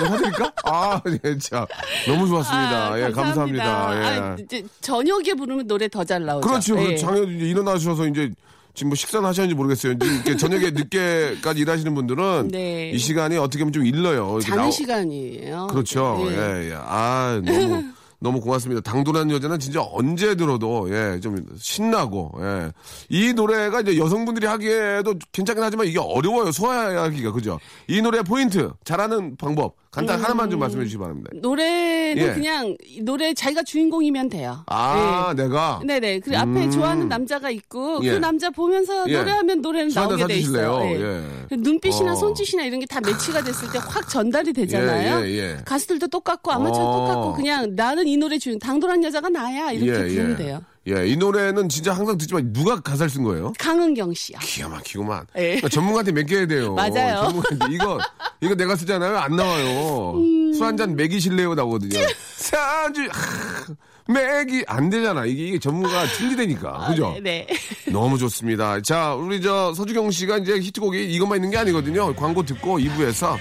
[0.00, 0.52] 네, 사드릴까?
[0.64, 1.66] 아, 예, 자.
[2.06, 2.92] 너무 좋았습니다.
[2.92, 3.64] 아, 예, 감사합니다.
[3.96, 4.18] 예.
[4.18, 6.48] 아, 이제 저녁에 부르면 노래 더 잘 나오죠.
[6.48, 6.78] 그렇죠.
[6.80, 6.96] 예.
[6.96, 8.30] 장현 이제 일어나셔서 이제
[8.74, 9.92] 지금 뭐 식사는 하셨는지 모르겠어요.
[9.92, 12.90] 이제 이렇게 저녁에 늦게까지 일하시는 분들은 네.
[12.90, 14.40] 이 시간이 어떻게 보면 좀 일러요.
[14.40, 15.66] 자는 나오- 시간이에요.
[15.68, 16.18] 그렇죠.
[16.28, 16.32] 예.
[16.32, 16.76] 예, 예.
[16.78, 17.84] 아, 너무,
[18.22, 18.80] 너무 고맙습니다.
[18.80, 22.72] 당돌한 여자는 진짜 언제 들어도, 예, 좀 신나고, 예.
[23.08, 26.52] 이 노래가 이제 여성분들이 하기에도 괜찮긴 하지만 이게 어려워요.
[26.52, 27.58] 소화하기가, 그죠?
[27.88, 30.24] 이 노래 포인트, 잘하는 방법, 간단 음.
[30.24, 31.30] 하나만 좀 말씀해 주시기 바랍니다.
[31.34, 32.32] 노래는 예.
[32.32, 34.64] 그냥 이 노래 자기가 주인공이면 돼요.
[34.66, 35.80] 아, 내가.
[35.82, 35.86] 예.
[35.86, 36.20] 네네.
[36.20, 38.12] 그 앞에 좋아하는 남자가 있고 예.
[38.12, 39.18] 그 남자 보면서 예.
[39.18, 40.80] 노래하면 노래는 나오게 돼 있어요.
[40.84, 40.98] 예.
[40.98, 41.22] 예.
[41.50, 42.16] 그 눈빛이나 어.
[42.16, 45.24] 손짓이나 이런 게 다 매치가 됐을 때 확 전달이 되잖아요.
[45.26, 45.56] 예, 예, 예.
[45.64, 46.96] 가수들도 똑같고 아마추어 어.
[46.98, 50.62] 똑같고 그냥 나는 이 노래 주인 당돌한 여자가 나야 이렇게 부르면 돼요.
[50.88, 53.52] 예, 이 노래는 진짜 항상 듣지만 누가 가사를 쓴 거예요?
[53.58, 54.38] 강은경 씨요.
[54.40, 55.26] 기가 막히구만.
[55.36, 55.40] 예.
[55.42, 56.74] 그러니까 전문가한테 맡겨야 돼요.
[56.74, 57.22] 맞아요.
[57.28, 57.98] 전문가한테 이거
[58.40, 59.16] 이거 내가 쓰잖아요.
[59.16, 60.14] 안 나와요.
[60.16, 60.52] 음.
[60.52, 62.00] 술한잔 먹이실래요 나오거든요.
[62.36, 63.74] 사주 하,
[64.08, 65.24] 먹이 안 되잖아.
[65.24, 66.88] 이게 이게 전문가 틀리다니까.
[66.88, 67.16] 그죠?
[67.22, 67.46] 네.
[67.92, 68.80] 너무 좋습니다.
[68.80, 72.12] 자, 우리 저 서주경 씨가 이제 히트곡이 이것만 있는 게 아니거든요.
[72.16, 73.36] 광고 듣고 2부에서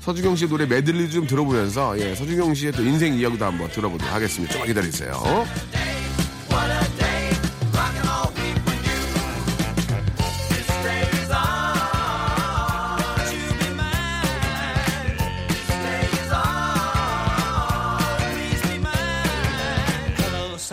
[0.00, 4.54] 서주경 씨의 노래 메들리 좀 들어보면서 예, 서주경 씨의 또 인생 이야기도 한번 들어보도록 하겠습니다.
[4.54, 5.46] 조금만 기다리세요.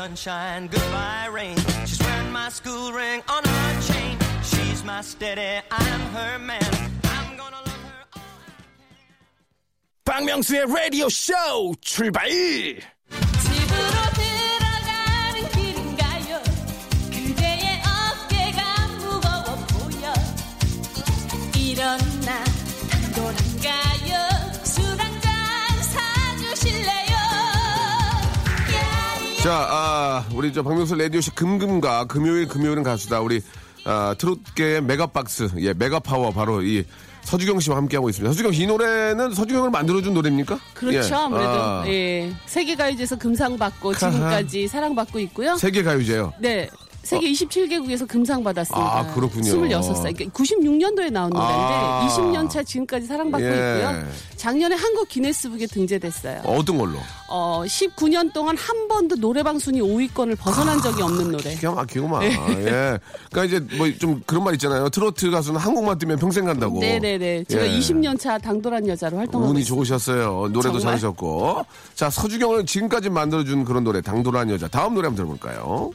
[0.03, 1.57] sunshine, goodbye, rain.
[1.87, 4.19] She's wearing my school ring on her chain.
[4.43, 6.63] She's my steady, I'm her man.
[7.05, 8.21] I'm gonna love her.
[10.05, 11.33] 박명수의 라디오 쇼
[11.81, 12.29] 출발!
[29.44, 33.20] 자, 아, 우리 저 박명수 라디오쇼 금금가 금요일 금요일은 가수다.
[33.20, 33.42] 우리
[33.84, 36.86] 아, 트롯계의 메가박스, 예, mega power 바로 이
[37.24, 38.32] 서주경 씨와 함께하고 있습니다.
[38.32, 40.58] 서주경 씨, 이 노래는 서주경을 만들어준 노래입니까?
[40.74, 41.14] 그렇죠.
[41.14, 41.14] 예.
[41.14, 42.34] 아무래도 아, 예.
[42.46, 45.58] 세계 가요제에서 금상 받고 지금까지 사랑받고 있고요.
[45.58, 46.34] 세계 가요제요.
[46.40, 46.70] 네.
[47.04, 48.98] 세계 27개국에서 금상 받았습니다.
[49.00, 49.52] 아, 그렇군요.
[49.52, 50.16] 26살.
[50.16, 52.08] 그러니까 96년도에 나온 노래인데 아.
[52.10, 53.50] 20년 차 지금까지 사랑받고 예.
[53.52, 54.08] 있고요.
[54.38, 56.42] 작년에 한국 기네스북에 등재됐어요.
[56.46, 56.98] 어, 어떤 걸로?
[57.30, 61.56] 어, 19년 동안 한 번도 노래방 순위 5위권을 벗어난 적이 없는 노래.
[61.56, 62.24] 기가 막히구만.
[62.24, 62.98] 예.
[63.32, 64.90] 그러니까 이제 뭐 좀 그런 말 있잖아요.
[64.90, 66.80] 트로트 가수는 한 곡만 뜨면 평생 간다고.
[66.80, 67.44] 네네네.
[67.46, 67.78] 제가 예.
[67.80, 69.76] 20년 차 당돌한 여자로 활동하고 운이 있어요.
[69.76, 70.26] 좋으셨어요.
[70.52, 70.82] 노래도 정말?
[70.82, 71.66] 잘하셨고.
[71.96, 74.68] 자, 서주경을 지금까지 만들어준 그런 노래, 당돌한 여자.
[74.68, 75.92] 다음 노래 한번 들어볼까요?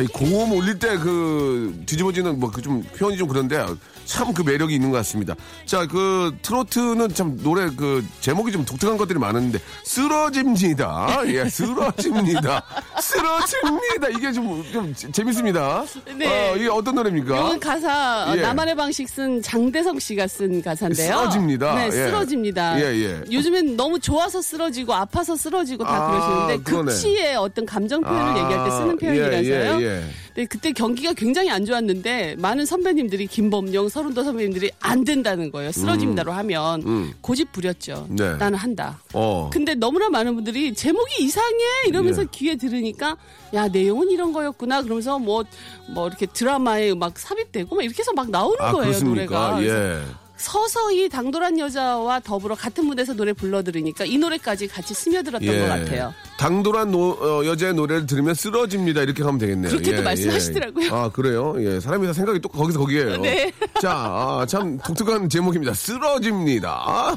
[0.00, 3.64] 아, 이 고음 올릴 때 그 뒤집어지는 뭐 그 좀 표현이 좀 그런데
[4.10, 5.34] 참 그 매력이 있는 것 같습니다.
[5.66, 11.22] 자, 그 트로트는 참 노래 그 제목이 좀 독특한 것들이 많은데 쓰러집니다.
[11.26, 12.62] 예, 쓰러집니다.
[13.00, 14.08] 쓰러집니다.
[14.16, 15.84] 이게 좀, 좀 재- 재밌습니다.
[16.16, 16.50] 네.
[16.52, 17.36] 어, 이게 어떤 노래입니까?
[17.36, 18.40] 이건 가사 어, 예.
[18.42, 21.06] 나만의 방식 쓴 장대성 씨가 쓴 가사인데요.
[21.18, 21.74] 쓰러집니다.
[21.74, 21.90] 네, 예.
[21.90, 22.80] 쓰러집니다.
[22.80, 23.20] 예, 예.
[23.30, 26.92] 요즘엔 너무 좋아서 쓰러지고 아파서 쓰러지고 다 아, 그러시는데 그러네.
[26.92, 29.80] 극치의 어떤 감정 표현을 아, 얘기할 때 쓰는 표현이라서요.
[29.80, 30.04] 예, 예, 예.
[30.34, 35.72] 네, 그때 경기가 굉장히 안 좋았는데 많은 선배님들이 김범용, 서른도 선배님들이 안 된다는 거예요.
[35.72, 37.12] 쓰러집니다로 하면 음.
[37.20, 38.06] 고집 부렸죠.
[38.08, 38.36] 네.
[38.36, 38.98] 나는 한다.
[39.12, 39.50] 어.
[39.52, 42.26] 근데 너무나 많은 분들이 제목이 이상해 이러면서 예.
[42.30, 43.16] 귀에 들으니까
[43.52, 48.56] 야 내용은 이런 거였구나 그러면서 뭐뭐 이렇게 드라마에 막 삽입되고 막 이렇게 해서 막 나오는
[48.60, 49.50] 아, 거예요 그렇습니까?
[49.50, 50.02] 노래가 예.
[50.40, 56.14] 서서히 당돌한 여자와 더불어 같은 무대에서 노래 불러 들으니까 이 노래까지 같이 스며들었던 것 같아요.
[56.38, 59.02] 당돌한 노- 어, 여자의 노래를 들으면 쓰러집니다.
[59.02, 59.70] 이렇게 하면 되겠네요.
[59.70, 60.94] 그렇게도 말씀하시더라고요.
[60.94, 61.54] 아, 그래요?
[61.58, 61.78] 예.
[61.78, 63.18] 사람이 다 생각이 또 거기서 거기에요.
[63.22, 63.52] 네.
[63.82, 65.74] 자, 아, 참 독특한 제목입니다.
[65.74, 67.14] 쓰러집니다.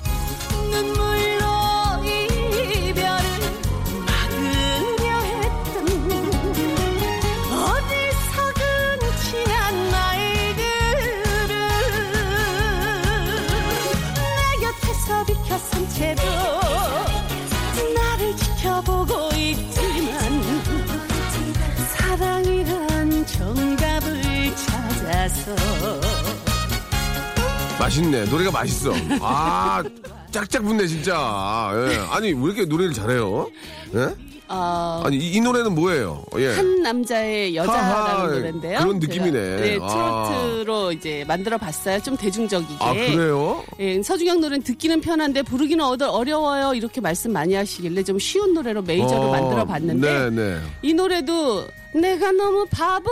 [28.25, 28.91] 노래가 맛있어.
[29.21, 29.83] 아,
[30.31, 31.71] 짝짝 붙네, 진짜.
[31.89, 31.97] 예.
[32.11, 33.49] 아니, 왜 이렇게 노래를 잘해요?
[33.95, 34.15] 예?
[34.49, 36.23] 어, 아니, 이, 이 노래는 뭐예요?
[36.37, 36.53] 예.
[36.53, 38.79] 한 남자의 여자라는 하하, 노래인데요.
[38.79, 39.31] 그런 느낌이네.
[39.55, 40.29] 네, 아.
[40.29, 41.99] 트로트로 이제 만들어 봤어요.
[42.01, 42.75] 좀 대중적이게.
[42.79, 43.63] 아, 그래요?
[43.79, 46.73] 예, 서주경 노래는 듣기는 편한데 부르기는 어려워요.
[46.75, 50.59] 이렇게 말씀 많이 하시길래 좀 쉬운 노래로 메이저로 어, 만들어 봤는데 네, 네.
[50.81, 53.09] 이 노래도 내가 너무 바보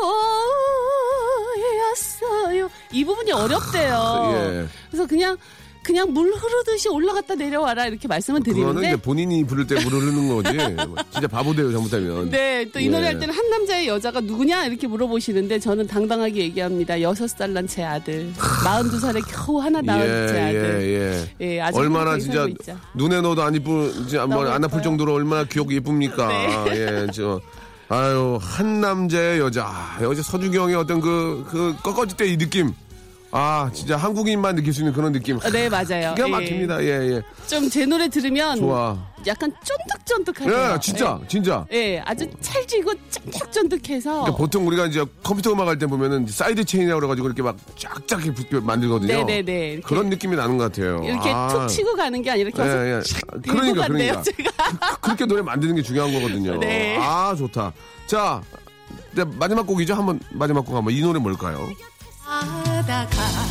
[1.92, 2.70] 였어요.
[2.92, 4.32] 이 부분이 어렵대요.
[4.34, 4.68] 예.
[4.90, 5.38] 그래서 그냥
[5.84, 8.08] 그냥 물 흐르듯이 올라갔다 내려와라 이렇게
[8.44, 10.56] 그거는 드리는데 이제 본인이 부를 때 부르는 거지.
[11.12, 12.30] 진짜 바보 돼요, 잘못하면.
[12.30, 12.90] 네, 또이 예.
[12.90, 17.02] 노래 할 때는 한 남자의 여자가 누구냐 이렇게 물어보시는데 저는 당당하게 얘기합니다.
[17.02, 18.32] 여섯 살 난 제 아들,
[18.64, 20.82] 마흔두 살에 겨우 하나 낳은 제 아들.
[21.42, 21.56] 예, 예.
[21.58, 22.48] 예, 얼마나 진짜.
[22.94, 24.84] 눈에 넣어도 안 이쁘지 안, 안 아플.
[24.84, 26.28] 정도로 얼마나 귀엽고 예쁩니까?
[26.28, 26.76] 네.
[26.76, 27.42] 예, 저
[27.94, 29.66] 아유 한 남자의 여자.
[29.68, 32.74] 아, 어제 서주경의 어떤 그 그 꺾어질 때 이 느낌
[33.32, 36.14] 아 진짜 한국인만 느낄 수 있는 그런 느낌 아, 네, 맞아요.
[36.16, 36.32] 기가 예.
[36.32, 40.52] 막힙니다 예예 좀 제 노래 들으면 좋아 약간 쫀득쫀득하죠.
[40.52, 45.86] 예 진짜 진짜 예, 아주 찰지고 쫀득쫀득해서 그러니까 보통 우리가 이제 컴퓨터 음악 할 때
[45.88, 49.68] 보면은 side chain이라고 그래가지고 이렇게 막 쫙쫙 이렇게 붙게 만들거든요 네네네.
[49.74, 51.48] 이렇게, 그런 느낌이 나는 것 같아요 이렇게 아.
[51.48, 53.00] 툭 치고 가는 게 아니라 이렇게 와서 예, 예.
[53.00, 54.22] 촥 그러니까, 그러니까.
[54.24, 54.52] 제가.
[55.02, 56.58] 그렇게 노래 만드는 게 중요한 거거든요.
[56.60, 56.98] 네.
[57.00, 57.72] 아 좋다.
[58.08, 58.42] 자
[59.14, 59.94] 이제 마지막 곡이죠.
[59.94, 61.70] 한번 마지막 곡 한번 이 노래 뭘까요?
[62.26, 63.51] 가 다가 길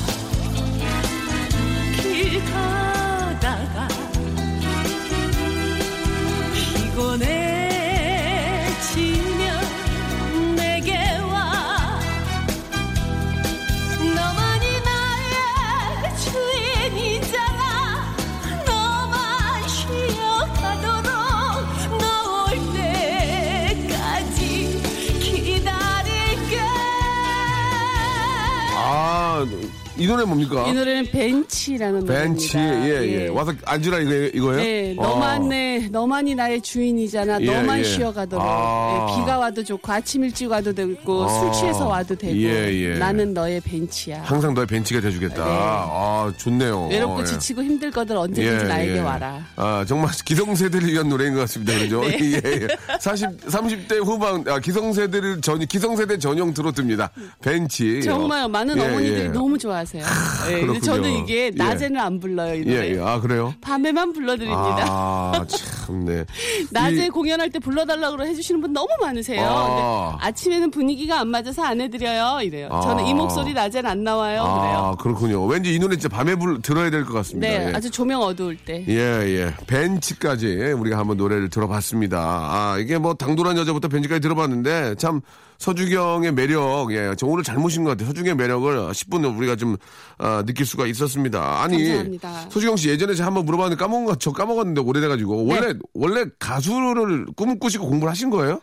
[30.01, 30.67] 이 노래 뭡니까?
[30.67, 32.89] 이 노래는 벤치라는 벤치 노래입니다.
[32.89, 34.57] 예예 와서 앉으라 이거 이거예요?
[34.57, 35.03] 네, 어.
[35.03, 37.43] 너만 내, 너만이 나의 주인이잖아.
[37.43, 37.85] 예, 너만 예.
[37.85, 38.43] 쉬어가도록.
[38.43, 39.09] 아.
[39.11, 41.29] 예, 비가 와도 좋고 아침 일찍 와도 되고 아.
[41.29, 42.35] 술 취해서 와도 되고.
[42.35, 42.99] 예, 예.
[42.99, 44.23] 나는 너의 벤치야.
[44.23, 45.45] 항상 너의 벤치가 돼주겠다.
[45.45, 45.51] 네.
[45.53, 46.89] 아 좋네요.
[46.89, 47.25] 외롭고 예.
[47.27, 49.01] 지치고 힘들거든 언제든지 예, 나에게 예.
[49.01, 49.45] 와라.
[49.57, 51.79] 아, 정말 기성세대를 위한 노래인 것 같습니다.
[51.79, 52.01] 그죠?
[52.01, 52.19] 네.
[52.43, 52.69] 예, 예.
[52.99, 57.11] 40, 30대 후반, 아, 기성세대를 전, 기성세대 전용 트로트입니다.
[57.43, 58.01] 벤치.
[58.03, 59.29] 정말 많은 예, 어머니들이 예.
[59.29, 59.90] 너무 좋아하세요.
[59.99, 60.81] 예, 근데.
[60.81, 61.51] 저는 이게 예.
[61.55, 62.97] 낮에는 안 불러요, 이 예, 노래.
[62.97, 63.01] 예.
[63.01, 63.55] 아, 그래요?
[63.61, 64.85] 밤에만 불러드립니다.
[64.89, 66.25] 아, 참, 네.
[66.71, 69.45] 낮에 이- 공연할 때 불러달라고 해주시는 분 너무 많으세요.
[69.47, 70.17] 아.
[70.21, 72.41] 아침에는 분위기가 안 맞아서 안 해드려요.
[72.43, 72.69] 이래요.
[72.71, 72.81] 아.
[72.81, 74.43] 저는 이 목소리 낮엔 안 나와요.
[74.43, 74.77] 그래요.
[74.79, 75.45] 아, 그렇군요.
[75.47, 77.49] 왠지 이 노래 진짜 밤에 불, 들어야 될 것 같습니다.
[77.49, 77.73] 네, 예.
[77.75, 78.85] 아주 조명 어두울 때.
[78.89, 79.55] 예, 예.
[79.67, 82.19] 벤치까지 우리가 한번 노래를 들어봤습니다.
[82.19, 85.21] 아, 이게 뭐 당돌한 여자부터 벤치까지 들어봤는데 참
[85.61, 87.15] 서주경의 매력, 예.
[87.19, 88.09] 저 오늘 잘못인 것 같아요.
[88.09, 89.77] 서주경의 매력을 10분 우리가 좀
[90.17, 91.63] 아, 느낄 수가 있었습니다.
[91.63, 92.49] 아니, 감사합니다.
[92.49, 95.55] 서주경 씨 예전에 제가 한번 물어봤는데 까먹은 것, 저 까먹었는데 오래돼가지고 네.
[95.55, 98.61] 원래 원래 가수를 꿈 꾸시고 공부를 하신 거예요?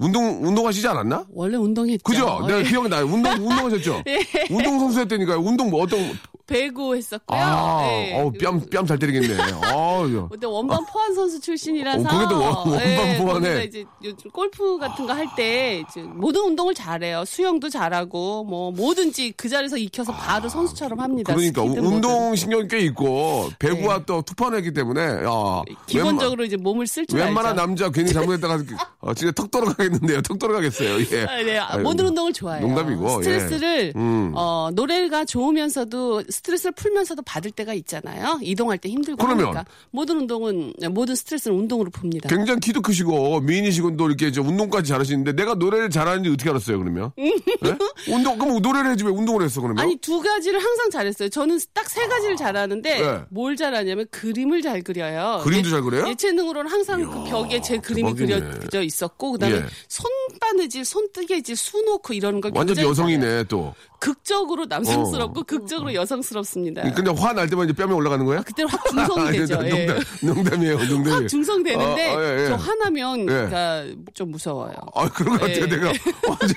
[0.00, 1.26] 운동 운동하시지 않았나?
[1.32, 2.02] 원래 운동했죠.
[2.04, 2.44] 그죠?
[2.46, 2.64] 내가 예.
[2.64, 3.04] 기억이 나요.
[3.04, 4.02] 운동 운동하셨죠?
[4.08, 4.20] 예.
[4.50, 5.38] 운동 선수였다니까요.
[5.38, 7.38] 운동 뭐 어떤 배구 했었고요.
[7.40, 8.14] 아, 예.
[8.20, 9.40] 어우 뺨 뺨 잘 때리겠네.
[9.62, 10.26] 아유.
[10.28, 13.48] 근데 원반 포환 선수 출신이라서 어, 거기도 원- 원반 예, 포환해.
[13.54, 15.84] 거기서 이제 요즘 골프 같은 거 할 때
[16.16, 17.24] 모든 운동을 잘해요.
[17.24, 21.32] 수영도 잘하고 뭐 뭐든지 그 자리에서 익혀서 바로 선수처럼 합니다.
[21.34, 22.34] 그러니까 운동.
[22.34, 27.48] 신경 꽤 있고 배구와 또 투판했기 때문에 야, 기본적으로 이제 몸을 쓸 줄 웬만, 알죠.
[27.48, 28.58] 웬만한 남자 괜히 잘못했다가
[29.00, 29.50] 어, 진짜 턱
[29.90, 30.22] 돌아가겠는데요.
[30.22, 30.98] 턱 돌아가겠어요.
[31.12, 31.24] 예.
[31.26, 31.58] 아, 네.
[31.58, 32.66] 아, 아유, 모든 운동을 좋아해요.
[32.66, 33.92] 농담이고, 스트레스를 예.
[33.96, 34.32] 음.
[34.34, 38.38] 어, 노래가 좋으면서도 스트레스를 풀면서도 받을 때가 있잖아요.
[38.42, 39.46] 이동할 때 힘들고 그러면?
[39.46, 42.28] 하니까 모든 운동은 모든 스트레스는 운동으로 풉니다.
[42.28, 47.12] 굉장히 키도 크시고 미인이시고 또 이렇게 저 운동까지 잘하시는데 내가 노래를 잘하는지 어떻게 알았어요 그러면?
[47.18, 47.34] 예?
[48.12, 49.82] 운동 그럼 노래를 왜 운동을 했어 그러면?
[49.82, 51.28] 아니 두 가지를 항상 잘했어요.
[51.28, 53.20] 저는 딱 세 가지를 잘하는데 네.
[53.30, 55.40] 뭘 잘하냐면 그림을 잘 그려요.
[55.42, 56.06] 그림도 예- 잘 그려요?
[56.08, 58.58] 예체능으로는 항상 그 벽에 제 그림이 대박이네.
[58.58, 59.64] 그려져 있었고 그다음에 예.
[59.88, 62.76] 손바느질, 손뜨개질, 수놓고 이러는 걸 완전.
[62.78, 63.74] 여성이네 또.
[64.00, 65.42] 극적으로 남성스럽고 어.
[65.44, 66.82] 극적으로 여성스럽습니다.
[66.94, 68.42] 근데 화 날 때만 이제 뺨이 올라가는 거야?
[68.42, 69.58] 그때는 확 중성이 되죠.
[69.58, 69.86] 아니, 예.
[69.86, 71.14] 농담, 농담이에요, 농담이에요.
[71.14, 72.46] 확 중성되는데 어, 어, 예, 예.
[72.48, 73.24] 저 화나면 예.
[73.26, 73.84] 그러니까
[74.14, 74.72] 좀 무서워요.
[74.94, 75.62] 아, 그런 것 같아요.
[75.62, 75.66] 예.
[75.66, 75.90] 내가
[76.40, 76.54] 어제,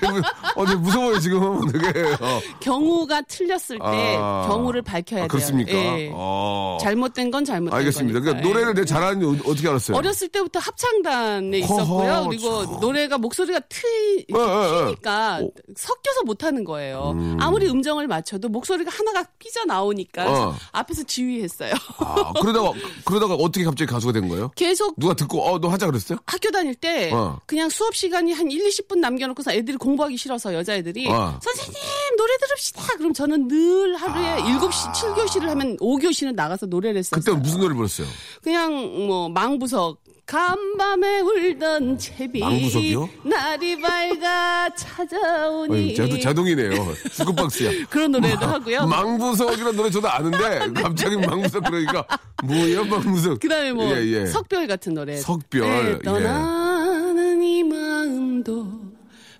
[0.56, 1.70] 어제 무서워요, 지금.
[1.70, 2.00] 되게.
[2.20, 2.40] 어.
[2.60, 4.46] 경우가 틀렸을 때 아.
[4.48, 5.28] 경우를 밝혀야 아, 돼요.
[5.28, 5.72] 그렇습니까?
[5.72, 6.10] 예.
[6.12, 6.78] 어.
[6.80, 8.18] 잘못된 건 잘못된 알겠습니다.
[8.20, 8.32] 거니까.
[8.32, 8.74] 그러니까 노래를 예.
[8.74, 9.96] 내가 잘하는지 어- 어떻게 알았어요?
[9.96, 11.84] 어렸을 때부터 합창단에 있었고요.
[12.10, 12.80] 허허, 그리고 참.
[12.80, 14.34] 노래가 목소리가 트, 예, 예,
[14.80, 14.84] 예.
[14.86, 15.48] 트니까 어.
[15.76, 17.14] 섞여서 못하는 거예요.
[17.40, 20.56] 아무리 음정을 맞춰도 목소리가 하나가 삐져 나오니까 어.
[20.72, 21.72] 앞에서 지휘했어요.
[21.98, 22.72] 아, 그러다가,
[23.04, 24.50] 그러다가 어떻게 갑자기 가수가 된 거예요?
[24.56, 26.18] 계속 누가 듣고, 어, 너 하자 그랬어요?
[26.26, 27.38] 학교 다닐 때 어.
[27.46, 31.38] 그냥 수업 시간이 한 1, 20분 남겨놓고서 애들이 공부하기 싫어서 여자애들이 어.
[31.42, 31.74] 선생님
[32.16, 32.82] 노래 들읍시다.
[32.98, 37.20] 그럼 저는 늘 하루에 일곱 시 7교시를 하면 5교시는 나가서 노래를 했었어요.
[37.20, 38.06] 그때 무슨 노래 불렀어요?
[38.42, 43.08] 그냥 뭐 망부석 간밤에 울던 채비 망부석이요?
[43.24, 46.70] 날이 밝아 찾아오니 자동, 자동이네요.
[47.14, 47.70] 주급박스야.
[47.90, 48.86] 그런 노래도 하고요.
[48.86, 52.06] 망부석이라는 노래 저도 아는데 갑자기 망부석 그러니까
[52.42, 53.40] 뭐야 망부석.
[53.40, 54.26] 그다음에 뭐 예, 예.
[54.26, 55.16] 석별 같은 노래.
[55.18, 55.98] 석별, 네, 예.
[56.02, 58.66] 떠나는 이 마음도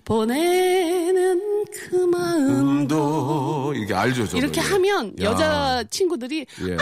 [0.05, 2.59] 보내는 그 마음도
[3.71, 4.37] 음도 이게 알죠 저도.
[4.37, 4.65] 이렇게 예.
[4.65, 5.25] 하면 야.
[5.25, 6.77] 여자 친구들이 예.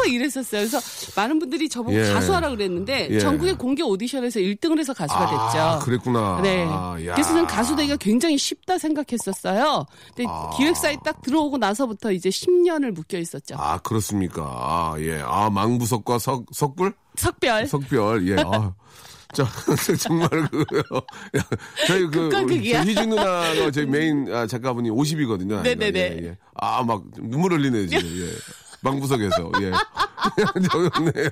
[0.00, 0.66] 막 이랬었어요.
[0.66, 0.80] 그래서
[1.16, 2.12] 많은 분들이 저보고 예.
[2.12, 3.18] 가수하라 그랬는데 예.
[3.18, 5.84] 전국의 공개 오디션에서 1등을 해서 가수가 아, 됐죠.
[5.84, 6.40] 그랬구나.
[6.42, 6.64] 네.
[6.64, 7.14] 야.
[7.14, 9.86] 그래서 저는 가수 되기가 굉장히 쉽다 생각했었어요.
[10.14, 10.50] 근데 아.
[10.56, 13.56] 기획사에 딱 들어오고 나서부터 이제 10년을 묶여 있었죠.
[13.58, 14.42] 아 그렇습니까?
[14.42, 15.20] 아, 예.
[15.24, 17.66] 아 망부석과 석 석불 석별.
[17.66, 18.36] 석별 예.
[18.44, 18.72] 아.
[19.32, 19.46] 자,
[20.00, 20.64] 정말 그,
[21.36, 21.42] 야,
[21.86, 22.82] 저희 그, 우리 극이야.
[22.82, 25.62] 희준 누나가 저희 메인 아, 작가분이 50이거든요.
[25.62, 26.00] 네네네.
[26.00, 26.36] 예, 예.
[26.56, 28.08] 아, 막 눈물 흘리네, 지금.
[28.22, 28.30] 예.
[28.82, 29.70] 망부석에서, 예.
[31.12, 31.30] 네.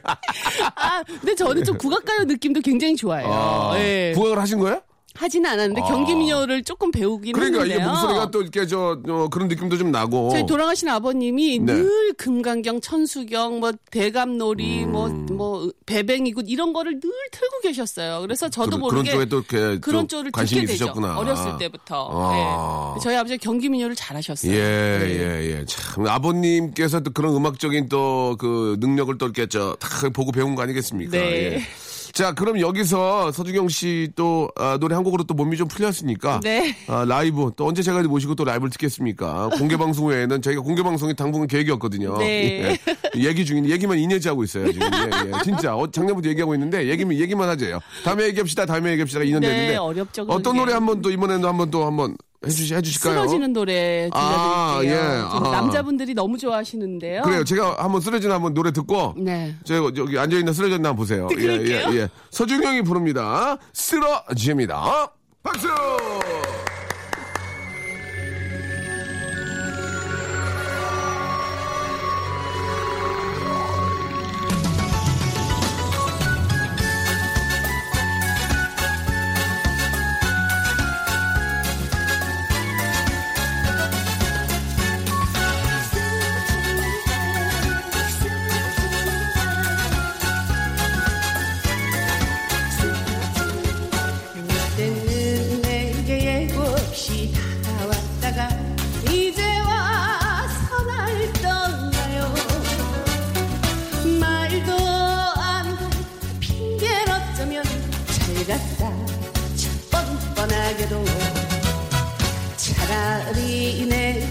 [0.75, 3.29] 아, 근데 저는 좀 국악가요 느낌도 굉장히 좋아해요.
[3.31, 4.13] 아, 예.
[4.15, 4.81] 국악을 하신 거예요?
[5.19, 7.79] 하지는 않았는데 경기 민요를 조금 배우긴 그러니까 했는데요.
[7.79, 10.31] 이게 목소리가 또 이렇게 저, 어, 그런 느낌도 좀 나고.
[10.31, 11.73] 저희 돌아가신 아버님이 네.
[11.75, 15.27] 늘 금강경, 천수경, 뭐 대감놀이, 음.
[15.27, 18.21] 뭐뭐 배뱅이굿 이런 거를 늘 틀고 계셨어요.
[18.21, 20.85] 그래서 저도 그런- 모르게 그런 쪽에 또 이렇게 그런 좀 쪽을 관심이 듣게 되죠.
[20.85, 21.19] 있으셨구나.
[21.19, 22.09] 어렸을 때부터.
[22.13, 22.95] 아.
[22.97, 23.01] 예.
[23.03, 24.53] 저희 아버지 경기 민요를 잘하셨어요.
[24.53, 25.19] 예, 네.
[25.19, 25.65] 예, 예.
[25.67, 30.63] 참, 아버님께서 또 그런 음악적인 또 그 능력을 또 이렇게 저, 다 보고 배운 거
[30.63, 31.11] 아니겠습니까?
[31.11, 31.55] 네.
[31.57, 31.63] 예.
[32.13, 36.41] 자, 그럼 여기서 서주경 씨 또, 아, 노래 한 곡으로 또 몸이 좀 풀렸으니까.
[36.43, 36.77] 네.
[36.87, 39.51] 아, 라이브, 또 언제 제가 모시고 또 라이브를 듣겠습니까?
[39.59, 42.19] 공개 방송 외에는 저희가 공개 방송이 당분간 계획이었거든요.
[42.19, 42.79] 네.
[43.17, 43.25] 예.
[43.25, 44.89] 얘기 중인, 얘기만 2년째 하고 있어요, 지금.
[44.93, 45.43] 예, 예.
[45.45, 45.77] 진짜.
[45.77, 47.79] 어, 작년부터 얘기하고 있는데, 얘기만, 얘기만 하재요.
[48.05, 49.21] 다음에 얘기합시다, 다음에 얘기합시다.
[49.21, 49.77] 2년 네, 됐는데.
[49.77, 50.59] 어렵죠, 어떤 게.
[50.61, 53.15] 노래 한번 또 이번에는 한번 또 한번 해주시, 해주실까요?
[53.15, 54.97] 쓰러지는 노래 아, 들려드릴게요.
[54.97, 55.21] 예.
[55.31, 55.51] 좀 아.
[55.51, 57.23] 남자분들이 너무 좋아하시는데요.
[57.23, 57.43] 그래요.
[57.43, 59.57] 제가 한번 쓰러진 한번 노래 듣고 네.
[59.65, 61.29] 제가 여기 앉아 있는 쓰러졌나 한번 보세요.
[61.37, 62.09] 예, 예, 예.
[62.31, 63.59] 서준영이 부릅니다.
[63.73, 65.11] 쓰러집니다.
[65.43, 65.69] 박수.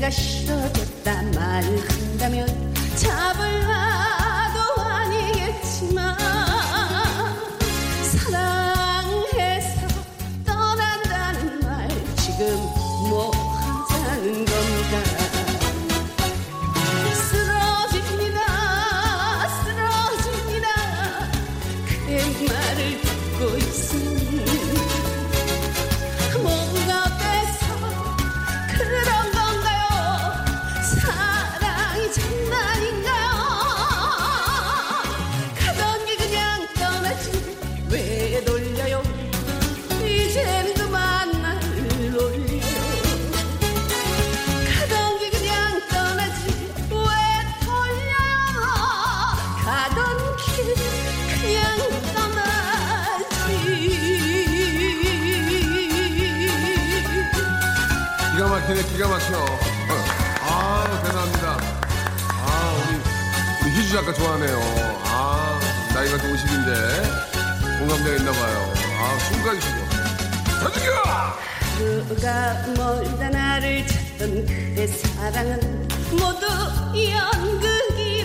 [0.07, 2.47] 내가 싫어졌다 말한다면
[2.95, 3.86] 잡을라
[72.07, 76.47] 그가 멀다 나를 찾던 그의 사랑은 모두
[76.95, 78.16] 연극이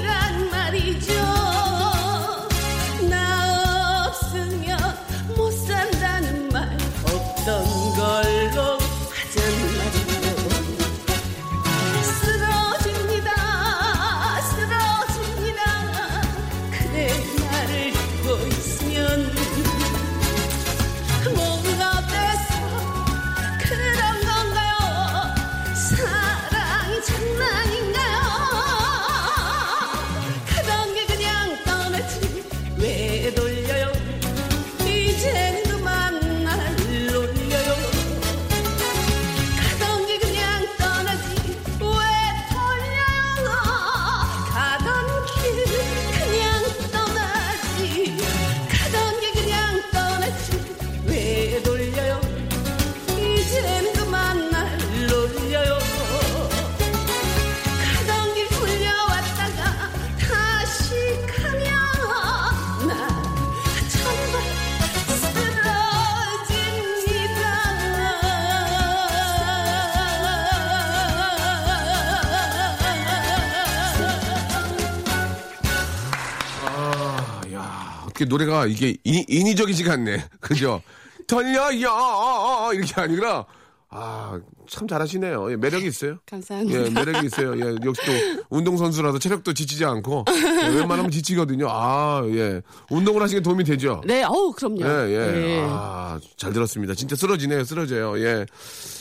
[78.23, 80.25] 이게 노래가 이게 인, 인위적이지가 않네.
[80.41, 80.81] 그죠?
[81.27, 83.45] 털려요 이렇게 아니라
[83.91, 84.41] 아
[84.73, 85.53] 참 잘하시네요.
[85.53, 86.17] 예, 매력이 있어요.
[86.27, 86.85] 감사합니다.
[86.87, 87.55] 예, 매력이 있어요.
[87.59, 91.67] 예, 역시 또 운동선수라서 체력도 지치지 않고 예, 웬만하면 지치거든요.
[91.69, 92.63] 아, 예.
[92.89, 94.01] 운동을 하시는 게 도움이 되죠?
[94.07, 94.81] 네, 어우, 그럼요.
[94.83, 95.59] 예, 예.
[95.59, 95.67] 예.
[95.69, 96.95] 아, 잘 들었습니다.
[96.95, 98.19] 진짜 쓰러지네요, 쓰러져요.
[98.21, 98.47] 예.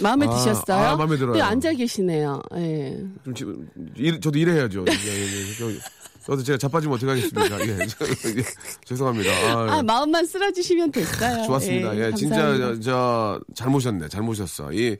[0.02, 0.86] 마음에 아, 드셨어요?
[0.88, 1.34] 아, 마음에 들어요.
[1.36, 2.42] 네, 앉아 계시네요.
[2.58, 2.98] 예.
[3.24, 4.86] 좀 지금, 일, 저도 일해야죠.
[4.90, 5.80] 예, 예, 예.
[6.24, 7.60] 저, 저도 제가 자빠지면 어떡하겠습니까?
[7.62, 8.44] 예, 저, 예,
[8.86, 9.32] 죄송합니다.
[9.32, 11.44] 아, 아, 마음만 쓸어주시면 됐어요.
[11.48, 11.98] 좋았습니다.
[11.98, 12.74] 예, 진짜, 감사합니다.
[12.76, 14.08] 저, 저, 잘 모셨네.
[14.10, 14.72] 잘 모셨어.
[14.74, 14.98] 이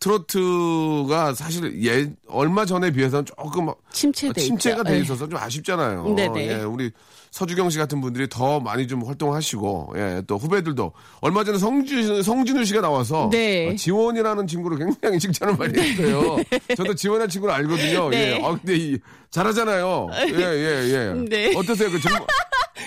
[0.00, 4.84] 트로트가 사실 예, 얼마 전에 비해서는 조금 침체돼 침체가 있죠.
[4.84, 5.00] 돼 예.
[5.02, 6.14] 있어서 좀 아쉽잖아요.
[6.14, 6.48] 네네.
[6.48, 6.90] 예, 우리
[7.34, 12.64] 서주경 씨 같은 분들이 더 많이 좀 활동하시고, 예, 또 후배들도 얼마 전에 성주, 성진우
[12.64, 13.70] 씨가 나와서 네.
[13.70, 16.36] 어, 지원이라는 친구를 굉장히 칭찬을 많이 했어요.
[16.76, 18.08] 저도 지원한 친구를 알거든요.
[18.10, 18.36] 네.
[18.38, 18.40] 예.
[18.40, 18.98] 아, 근데 이,
[19.30, 20.10] 잘하잖아요.
[20.28, 21.24] 예, 예, 예.
[21.28, 21.52] 네.
[21.56, 21.90] 어떠세요?
[21.90, 22.24] 그 정말,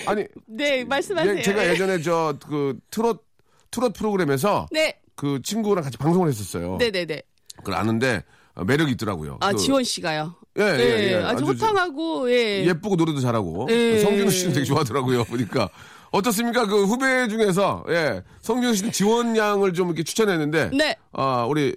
[0.06, 1.36] 아니, 네, 말씀하세요.
[1.36, 3.22] 예, 제가 예전에 저 그 트롯
[3.70, 4.98] 트롯 프로그램에서 네.
[5.14, 6.78] 그 친구랑 같이 방송을 했었어요.
[6.78, 7.20] 네 네 네.
[7.58, 8.24] 그걸 아는데
[8.54, 9.36] 어, 매력이 있더라고요.
[9.40, 10.36] 아, 그 지원 씨가요.
[10.58, 11.14] 예, 예, 예.
[11.16, 12.64] 아주 아주 호탕하고, 예.
[12.66, 13.98] 예쁘고 노래도 잘하고 예.
[14.00, 15.24] 성준우 씨는 되게 좋아하더라고요.
[15.24, 15.68] 보니까
[16.10, 16.66] 어떻습니까?
[16.66, 20.96] 그 후배 중에서 예 성준우 씨는 지원 양을 좀 이렇게 추천했는데 네.
[21.12, 21.76] 아 우리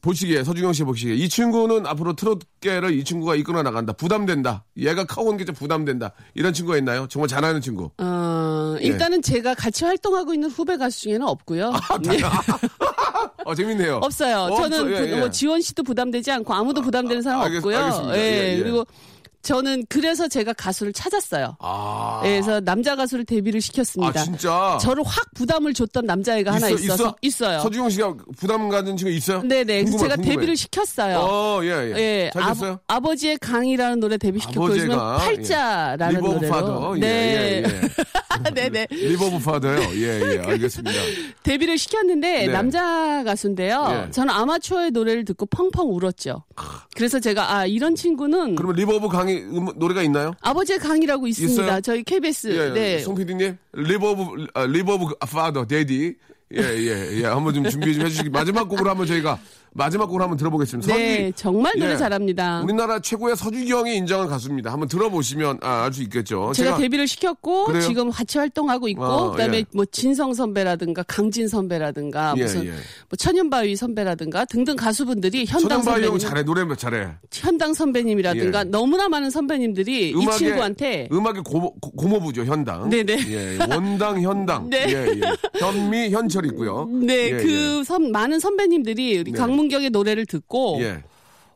[0.00, 3.92] 보시기에 서주경 씨 보시기에 이 친구는 앞으로 트롯계를 이 친구가 이끌어 나간다.
[3.92, 4.64] 부담된다.
[4.78, 6.12] 얘가 카온 게 좀 부담된다.
[6.34, 7.08] 이런 친구가 있나요?
[7.10, 7.90] 정말 잘하는 친구.
[7.98, 8.84] 어, 예.
[8.86, 11.72] 일단은 제가 같이 활동하고 있는 후배 가수 중에는 없고요.
[12.02, 12.18] 네.
[13.48, 13.96] 어 재밌네요.
[14.02, 14.40] 없어요.
[14.52, 14.92] 어, 저는.
[14.92, 15.16] 예, 부- 예.
[15.16, 17.78] 뭐 지원 씨도 부담되지 않고 아무도 부담되는 사람 알겠- 없고요.
[17.78, 18.18] 알겠습니다.
[18.18, 18.58] 예, 예.
[18.58, 18.84] 그리고
[19.48, 21.56] 저는 그래서 제가 가수를 찾았어요.
[21.60, 22.20] 아.
[22.24, 24.20] 예, 그래서 남자 가수를 데뷔를 시켰습니다.
[24.20, 24.78] 아, 진짜?
[24.78, 27.54] 저를 확 부담을 줬던 남자애가 하나 있어, 있어서 있어?
[27.54, 29.40] 요 서주경 씨가 부담 가진 친구 있어요?
[29.40, 29.64] 네네.
[29.64, 30.34] 그래서 궁금해, 제가 궁금해.
[30.34, 31.18] 데뷔를 시켰어요.
[31.20, 31.94] 어, 예, 예.
[31.96, 32.30] 예?
[32.88, 36.94] 아, 버지의 강이라는 노래 데뷔시켰고 아버지가, 요즘은 팔자라는 오브 노래로 파더.
[36.96, 37.08] 예, 네.
[37.08, 37.88] 예, 예.
[38.54, 38.86] 네네.
[38.90, 39.80] 리버 오브 파더요.
[39.94, 40.42] 예, 예.
[40.44, 41.00] 알겠습니다.
[41.42, 42.52] 데뷔를 시켰는데 네.
[42.52, 44.04] 남자 가수인데요.
[44.08, 44.10] 예.
[44.10, 46.44] 저는 아마추어의 노래를 듣고 펑펑 울었죠.
[46.94, 50.32] 그래서 제가 아 이런 친구는 그러면 리버 오브 강의 음, 노래가 있나요?
[50.40, 51.62] 아버지의 강이라고 있습니다.
[51.62, 51.80] 있어요?
[51.80, 52.48] 저희 KBS.
[52.48, 52.98] 예, 네.
[53.00, 53.56] 송 PD님.
[53.72, 56.14] River of, 아, River of Father, Daddy.
[56.54, 57.24] 예, 예, 예.
[57.26, 58.30] 한번 좀 준비 좀 해주시기.
[58.30, 59.38] 마지막 곡으로 한번 저희가,
[59.72, 60.94] 마지막 곡으로 한번 들어보겠습니다.
[60.94, 61.96] 네, 정말 노래 예.
[61.96, 62.60] 잘합니다.
[62.62, 64.72] 우리나라 최고의 서주경이 인정한 가수입니다.
[64.72, 66.52] 한번 들어보시면 아, 알 수 있겠죠.
[66.54, 67.82] 제가, 데뷔를 시켰고 그래요?
[67.82, 69.64] 지금 같이 활동하고 있고 어, 그다음에 예.
[69.72, 72.70] 뭐 진성 선배라든가 강진 선배라든가 예, 무슨 예.
[72.70, 77.08] 뭐 천년바위 선배라든가 등등 가수분들이 현당 선배님, 잘해, 노래 잘해.
[77.32, 78.64] 현당 선배님이라든가 예.
[78.64, 82.88] 너무나 많은 선배님들이 이 친구한테 음악의 고모, 고- 고모부죠 현당.
[82.90, 83.16] 네네.
[83.28, 84.68] 예, 원당 현당.
[84.70, 84.84] 네.
[84.88, 85.20] 예, 예.
[85.58, 86.86] 현미 현철 있고요.
[86.90, 89.38] 네, 예, 그 선- 많은 선배님들이 우리 네.
[89.38, 91.02] 강 문경의 노래를 듣고 예.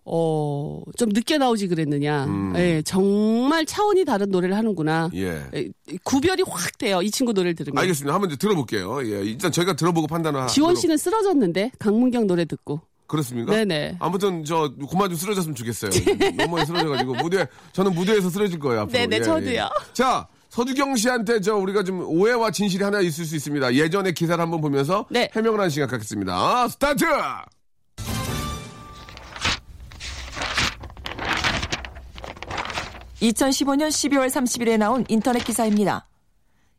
[0.05, 2.25] 어, 좀 늦게 나오지 그랬느냐.
[2.25, 2.55] 음.
[2.57, 5.11] 예, 정말 차원이 다른 노래를 하는구나.
[5.15, 5.45] 예.
[5.55, 5.69] 예,
[6.03, 7.01] 구별이 확 돼요.
[7.03, 7.81] 이 친구 노래를 들으면.
[7.81, 8.13] 알겠습니다.
[8.13, 9.01] 한번 이제 들어볼게요.
[9.05, 10.49] 예, 일단 저희가 들어보고 판단을.
[10.49, 12.81] 지원 씨는 쓰러졌는데 강문경 노래 듣고.
[13.07, 13.53] 그렇습니까?
[13.53, 13.99] 네네.
[14.01, 15.91] 아무튼 저 그만 좀 쓰러졌으면 좋겠어요.
[16.37, 18.81] 너무 많이 쓰러져가지고 무대 저는 무대에서 쓰러질 거예요.
[18.83, 18.99] 앞으로.
[18.99, 19.61] 네네, 예, 저도요.
[19.61, 19.69] 예.
[19.93, 23.75] 자 서주경 씨한테 저 우리가 좀 오해와 진실이 하나 있을 수 있습니다.
[23.75, 25.31] 예전에 기사를 한번 보면서 네.
[25.35, 26.35] 해명을 하는 시간 갖겠습니다.
[26.35, 27.05] 아, 스타트.
[33.23, 36.09] 2015년 12월 30일에 나온 인터넷 기사입니다.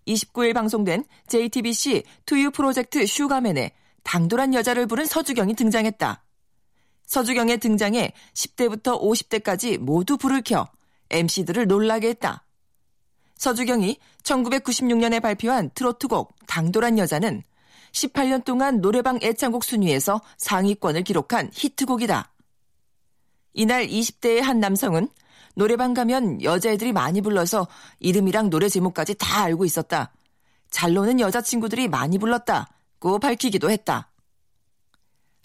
[0.08, 3.72] 29일 방송된 JTBC 투유 프로젝트 슈가맨에
[4.04, 6.24] 당돌한 여자를 부른 서주경이 등장했다.
[7.06, 10.68] 서주경의 등장에 10대부터 50대까지 모두 불을 켜
[11.10, 12.46] MC들을 놀라게 했다.
[13.38, 17.44] 서주경이 1996년에 발표한 트로트곡 당돌한 여자는
[17.94, 22.34] 18년 동안 노래방 애창곡 순위에서 상위권을 기록한 히트곡이다.
[23.54, 25.08] 이날 20대의 한 남성은
[25.56, 27.68] 노래방 가면 여자애들이 많이 불러서
[28.00, 30.12] 이름이랑 노래 제목까지 다 알고 있었다.
[30.70, 34.10] 잘 노는 여자친구들이 많이 불렀다고 밝히기도 했다.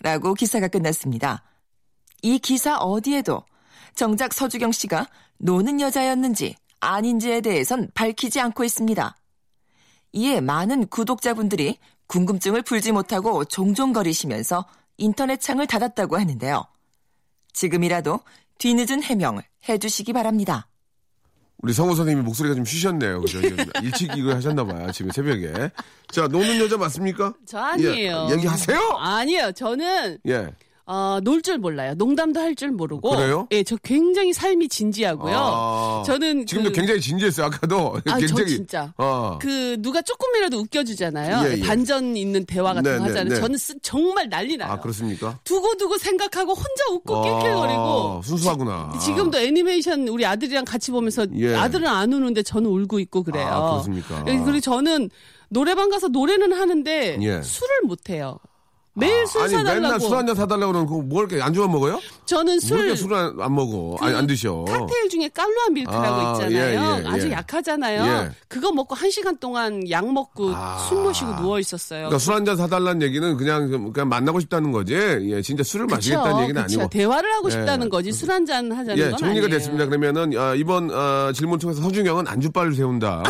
[0.00, 1.42] 라고 기사가 끝났습니다.
[2.22, 3.44] 이 기사 어디에도
[3.94, 9.16] 정작 서주경 씨가 노는 여자였는지 아닌지에 대해선 밝히지 않고 있습니다.
[10.12, 14.64] 이에 많은 구독자분들이 궁금증을 풀지 못하고 종종거리시면서
[14.96, 16.64] 인터넷 창을 닫았다고 하는데요.
[17.52, 18.20] 지금이라도
[18.58, 20.68] 뒤늦은 해명을 해주시기 바랍니다.
[21.60, 23.20] 우리 성우 선생님이 목소리가 좀 쉬셨네요.
[23.20, 23.40] 그죠?
[23.82, 24.92] 일찍 이거 하셨나봐요.
[24.92, 25.70] 지금 새벽에.
[26.08, 27.34] 자, 노는 여자 맞습니까?
[27.46, 28.28] 저 아니에요.
[28.30, 28.78] 예, 얘기하세요!
[28.96, 29.52] 아니에요.
[29.52, 30.48] 저는 예.
[30.90, 31.92] 어, 놀 줄 몰라요.
[31.96, 33.10] 농담도 할 줄 모르고.
[33.10, 33.46] 그래요?
[33.52, 35.36] 예, 저 굉장히 삶이 진지하고요.
[35.36, 37.46] 아, 저는 지금도 그- 굉장히 진지했어요.
[37.46, 38.92] 아까도 아, 저 굉장히 진짜.
[38.96, 39.38] 어.
[39.40, 41.46] 그 누가 조금이라도 웃겨주잖아요.
[41.48, 41.60] 예, 예.
[41.60, 43.34] 반전 있는 대화 같은 네, 거 네, 하잖아요.
[43.34, 43.40] 네.
[43.40, 44.72] 저는 쓰- 정말 난리 나요.
[44.72, 45.38] 아 그렇습니까?
[45.44, 48.18] 두고 두고 생각하고 혼자 웃고 낄낄거리고.
[48.18, 48.98] 아, 순수하구나.
[49.00, 51.54] 지 금도 애니메이션 우리 아들이랑 같이 보면서 예.
[51.54, 53.46] 아들은 안 우는데 저는 울고 있고 그래요.
[53.46, 54.24] 아, 그렇습니까?
[54.26, 55.10] 예, 그리고 저는
[55.50, 57.42] 노래방 가서 노래는 하는데 예.
[57.42, 58.38] 술을 못 해요.
[58.98, 60.08] 매일 술 아니 맨날 사달라고.
[60.08, 62.00] 술한 잔 사달라고 그러면 그거 뭐 이렇게 안주만 먹어요?
[62.26, 63.96] 저는 왜술 이렇게 술을 안, 안 먹어?
[63.98, 64.64] 그 아니 안 드셔.
[64.66, 67.00] 칵테일 중에 깔루아 밀크라고 아, 있잖아요.
[67.00, 67.32] 예, 예, 아주 예.
[67.32, 68.02] 약하잖아요.
[68.04, 68.30] 예.
[68.48, 70.78] 그거 먹고 한 시간 동안 약 먹고 아.
[70.88, 72.00] 숨 모시고 누워 있었어요.
[72.08, 74.94] 그러니까 술 한 잔 사달라는 얘기는 그냥 좀 그냥 만나고 싶다는 거지.
[74.94, 76.80] 예, 진짜 술을 마시겠다는 얘기는 그쵸.
[76.80, 76.90] 아니고.
[76.90, 77.52] 대화를 하고 예.
[77.52, 79.48] 싶다는 거지 술 한 잔 하자는 예, 건 정리가 아니에요.
[79.58, 79.86] 됐습니다.
[79.86, 83.22] 그러면은 아, 이번 아, 질문 통해서 서준경은 안주바를 세운다.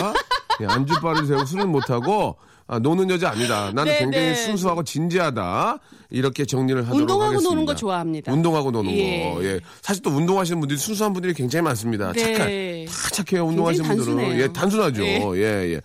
[0.60, 2.36] 예, 안주바를 세우고 술을 못 하고
[2.70, 3.72] 아, 노는 여자 아니다.
[3.72, 4.34] 나는 네, 굉장히 네.
[4.34, 5.78] 순수하고 진지하다.
[6.10, 7.50] 이렇게 정리를 하도록 운동하고 하겠습니다.
[7.50, 8.30] 노는 거 좋아합니다.
[8.32, 9.32] 운동하고 노는 예.
[9.34, 9.42] 거.
[9.44, 9.60] 예.
[9.80, 12.12] 사실 또 운동하시는 분들이 순수한 분들이 굉장히 많습니다.
[12.12, 12.20] 네.
[12.20, 12.46] 착한,
[12.86, 13.46] 다 착해요.
[13.46, 14.16] 운동하시는 분들은.
[14.16, 14.42] 단순해요.
[14.42, 15.02] 예, 단순하죠.
[15.04, 15.22] 예.
[15.36, 15.80] 예, 예.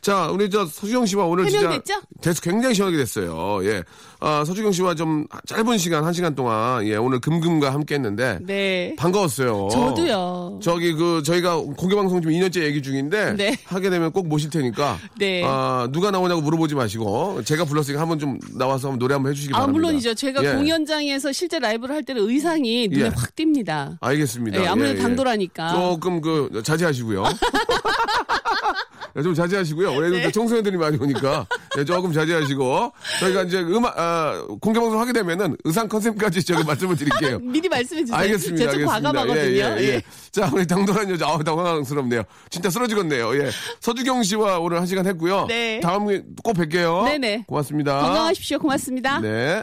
[0.00, 1.48] 자, 우리 저 서주경 씨와 오늘?
[1.48, 1.80] 진짜
[2.20, 3.64] 됐, 굉장히 시원하게 됐어요.
[3.64, 3.82] 예.
[4.20, 8.94] 아, 서주경 씨와 좀 짧은 시간, 한 시간 동안 예, 오늘 금금과 함께 했는데 네.
[8.96, 9.68] 반가웠어요.
[9.70, 10.60] 저도요.
[10.62, 13.56] 저기 그 저희가 공개 방송 좀 2년째 얘기 중인데 네.
[13.64, 15.42] 하게 되면 꼭 모실 테니까 네.
[15.44, 19.54] 아, 누가 나오냐고 물어보지 마시고 제가 불렀으니까 한번 좀 나와서 한번 노래 한번 해 주시기
[19.54, 19.72] 아, 바랍니다.
[19.80, 20.14] 물론이죠.
[20.14, 20.54] 제가 예.
[20.56, 23.08] 공연장에서 실제 라이브를 할 때는 의상이 눈에 예.
[23.08, 23.98] 확 띕니다.
[24.00, 24.62] 알겠습니다.
[24.62, 25.02] 예, 아무래도 예, 예.
[25.02, 25.72] 당돌하니까.
[25.72, 27.24] 조금 그 자제하시고요.
[29.16, 29.90] 예, 좀 자제하시고요.
[29.92, 30.30] 왜냐면 네.
[30.30, 31.46] 청소년들이 많이 오니까
[31.78, 36.96] 예, 조금 자제하시고 저희가 이제 음악 아, 공개 방송 하게 되면은 의상 컨셉까지 제가 말씀을
[36.96, 37.38] 드릴게요.
[37.42, 38.16] 미리 말씀해 주세요.
[38.16, 38.70] 알겠습니다.
[38.70, 39.12] 제가 좀 알겠습니다.
[39.12, 39.56] 과감하거든요.
[39.56, 39.94] 예, 예, 예.
[39.94, 40.02] 예.
[40.30, 42.22] 자, 우리 당돌한 여자, 아우, 당황스럽네요.
[42.50, 43.34] 진짜 쓰러지겠네요.
[43.42, 43.50] 예.
[43.80, 45.46] 서주경 씨와 오늘 한 시간 했고요.
[45.48, 45.80] 네.
[45.80, 47.04] 다음에 꼭 뵐게요.
[47.04, 47.44] 네네.
[47.46, 48.00] 고맙습니다.
[48.00, 48.58] 건강하십시오.
[48.58, 49.20] 고맙습니다.
[49.20, 49.62] 네.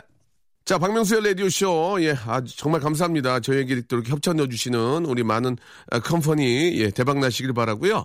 [0.65, 1.97] 자, 박명수의 라디오쇼.
[1.99, 3.39] 예, 아 정말 감사합니다.
[3.39, 5.57] 저에게 또 이렇게 협찬 넣어주시는 우리 많은
[5.91, 8.03] 아, 컴퍼니, 예, 대박 나시길 바라고요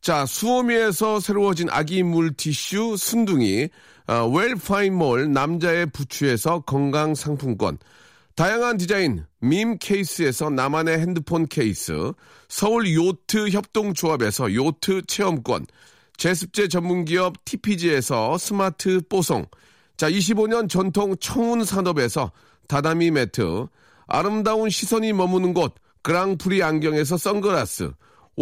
[0.00, 3.68] 자, 수오미에서 새로워진 아기 물티슈 순둥이,
[4.06, 7.76] 아, 웰파인몰 남자의 부추에서 건강 상품권,
[8.34, 12.12] 다양한 디자인 밈 케이스에서 나만의 핸드폰 케이스,
[12.48, 15.66] 서울 요트 협동조합에서 요트 체험권,
[16.16, 19.44] 제습제 전문기업 TPG에서 스마트 뽀송,
[19.98, 22.32] 자 25년 전통 청운 산업에서
[22.68, 23.66] 다다미 매트,
[24.06, 27.92] 아름다운 시선이 머무는 곳 그랑프리 안경에서 선글라스,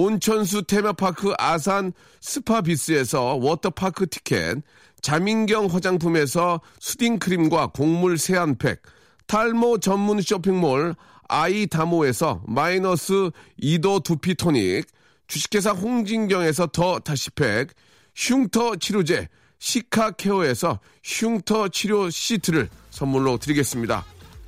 [0.01, 4.59] 온천수 테마파크 아산 스파비스에서 워터파크 티켓,
[5.03, 8.81] 자민경 화장품에서 수딩크림과 곡물 세안팩,
[9.27, 10.95] 탈모 전문 쇼핑몰
[11.27, 14.87] 아이다모에서 마이너스 2도 두피 토닉,
[15.27, 17.71] 주식회사 홍진경에서 더 다시팩,
[18.15, 19.27] 흉터 치료제
[19.59, 24.05] 시카케어에서 흉터 치료 시트를 선물로 드리겠습니다.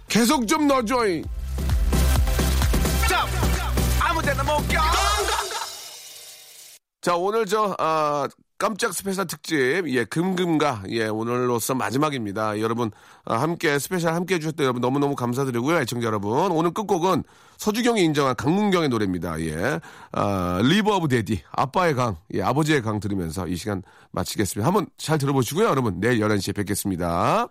[0.09, 1.25] 계속 좀 넣어줘잉!
[7.01, 8.29] 자, 오늘 저, 아,
[8.59, 12.61] 깜짝 스페셜 특집, 예, 금금가, 예, 오늘로서 마지막입니다.
[12.61, 12.91] 여러분,
[13.25, 15.81] 아, 함께, 스페셜 함께 해주셨던 여러분 너무너무 감사드리고요.
[15.81, 16.53] 애청자 여러분.
[16.53, 17.25] 오늘 끝곡은
[17.57, 19.41] 서주경이 인정한 강문경의 노래입니다.
[19.41, 19.81] 예.
[20.13, 24.67] 아, River of Daddy, 아빠의 강, 예, 아버지의 강 들으면서 이 시간 마치겠습니다.
[24.67, 25.69] 한번 잘 들어보시고요.
[25.69, 27.49] 여러분, 내일 11시에 뵙겠습니다.